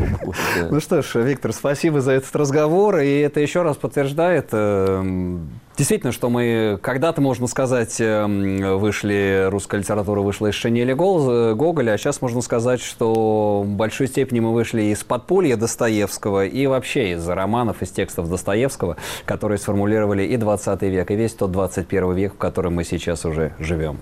Ну 0.70 0.80
что 0.80 1.02
ж, 1.02 1.16
Виктор, 1.16 1.52
спасибо 1.52 2.00
за 2.00 2.12
этот 2.12 2.34
разговор. 2.34 2.98
И 2.98 3.18
это 3.18 3.40
еще 3.40 3.62
раз 3.62 3.76
подтверждает 3.76 4.48
эм, 4.52 5.48
Действительно, 5.76 6.12
что 6.12 6.30
мы 6.30 6.78
когда-то, 6.80 7.20
можно 7.20 7.48
сказать, 7.48 7.96
эм, 7.98 8.78
вышли, 8.78 9.48
русская 9.50 9.78
литература 9.78 10.20
вышла 10.20 10.46
из 10.46 10.54
шинели 10.54 10.92
Гоголя, 10.92 11.92
а 11.92 11.98
сейчас 11.98 12.22
можно 12.22 12.42
сказать, 12.42 12.80
что 12.80 13.62
в 13.62 13.68
большой 13.68 14.06
степени 14.06 14.38
мы 14.38 14.52
вышли 14.52 14.82
из 14.82 15.02
подполья 15.02 15.56
Достоевского 15.56 16.46
и 16.46 16.66
вообще 16.68 17.14
из 17.14 17.28
романов, 17.28 17.82
из 17.82 17.90
текстов 17.90 18.30
Достоевского, 18.30 18.96
которые 19.24 19.58
сформулировали 19.58 20.22
и 20.22 20.36
20 20.36 20.82
век, 20.82 21.10
и 21.10 21.16
весь 21.16 21.32
тот 21.32 21.50
21 21.50 22.12
век, 22.12 22.34
в 22.34 22.38
котором 22.38 22.74
мы 22.74 22.84
сейчас 22.84 23.24
уже 23.24 23.52
живем. 23.58 23.98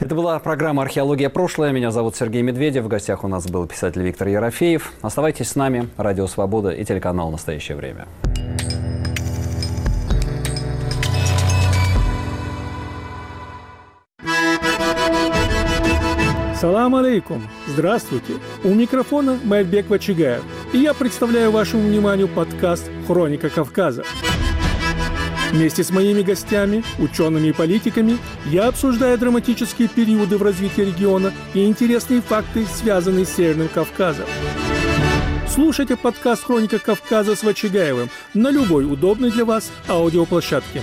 Это 0.00 0.14
была 0.14 0.38
программа 0.38 0.84
«Археология. 0.84 1.28
Прошлое». 1.28 1.72
Меня 1.72 1.90
зовут 1.90 2.16
Сергей 2.16 2.40
Медведев. 2.40 2.84
В 2.84 2.88
гостях 2.88 3.24
у 3.24 3.28
нас 3.28 3.46
был 3.46 3.66
писатель 3.66 4.00
Виктор 4.00 4.28
Ерофеев. 4.28 4.90
Оставайтесь 5.02 5.50
с 5.50 5.54
нами. 5.54 5.90
Радио 5.98 6.26
«Свобода» 6.26 6.70
и 6.70 6.82
телеканал 6.82 7.30
«Настоящее 7.30 7.76
время». 7.76 8.06
Салам 16.64 16.94
алейкум! 16.94 17.46
Здравствуйте! 17.66 18.36
У 18.64 18.72
микрофона 18.72 19.38
Майбек 19.44 19.90
Вачигаев, 19.90 20.42
и 20.72 20.78
я 20.78 20.94
представляю 20.94 21.50
вашему 21.50 21.82
вниманию 21.82 22.26
подкаст 22.26 22.90
«Хроника 23.06 23.50
Кавказа». 23.50 24.02
Вместе 25.52 25.84
с 25.84 25.90
моими 25.90 26.22
гостями, 26.22 26.82
учеными 26.98 27.48
и 27.48 27.52
политиками, 27.52 28.16
я 28.46 28.68
обсуждаю 28.68 29.18
драматические 29.18 29.88
периоды 29.88 30.38
в 30.38 30.42
развитии 30.42 30.80
региона 30.80 31.34
и 31.52 31.66
интересные 31.66 32.22
факты, 32.22 32.64
связанные 32.64 33.26
с 33.26 33.34
Северным 33.34 33.68
Кавказом. 33.68 34.24
Слушайте 35.46 35.98
подкаст 35.98 36.44
«Хроника 36.44 36.78
Кавказа» 36.78 37.36
с 37.36 37.42
Вачигаевым 37.42 38.08
на 38.32 38.50
любой 38.50 38.90
удобной 38.90 39.30
для 39.30 39.44
вас 39.44 39.70
аудиоплощадке. 39.86 40.82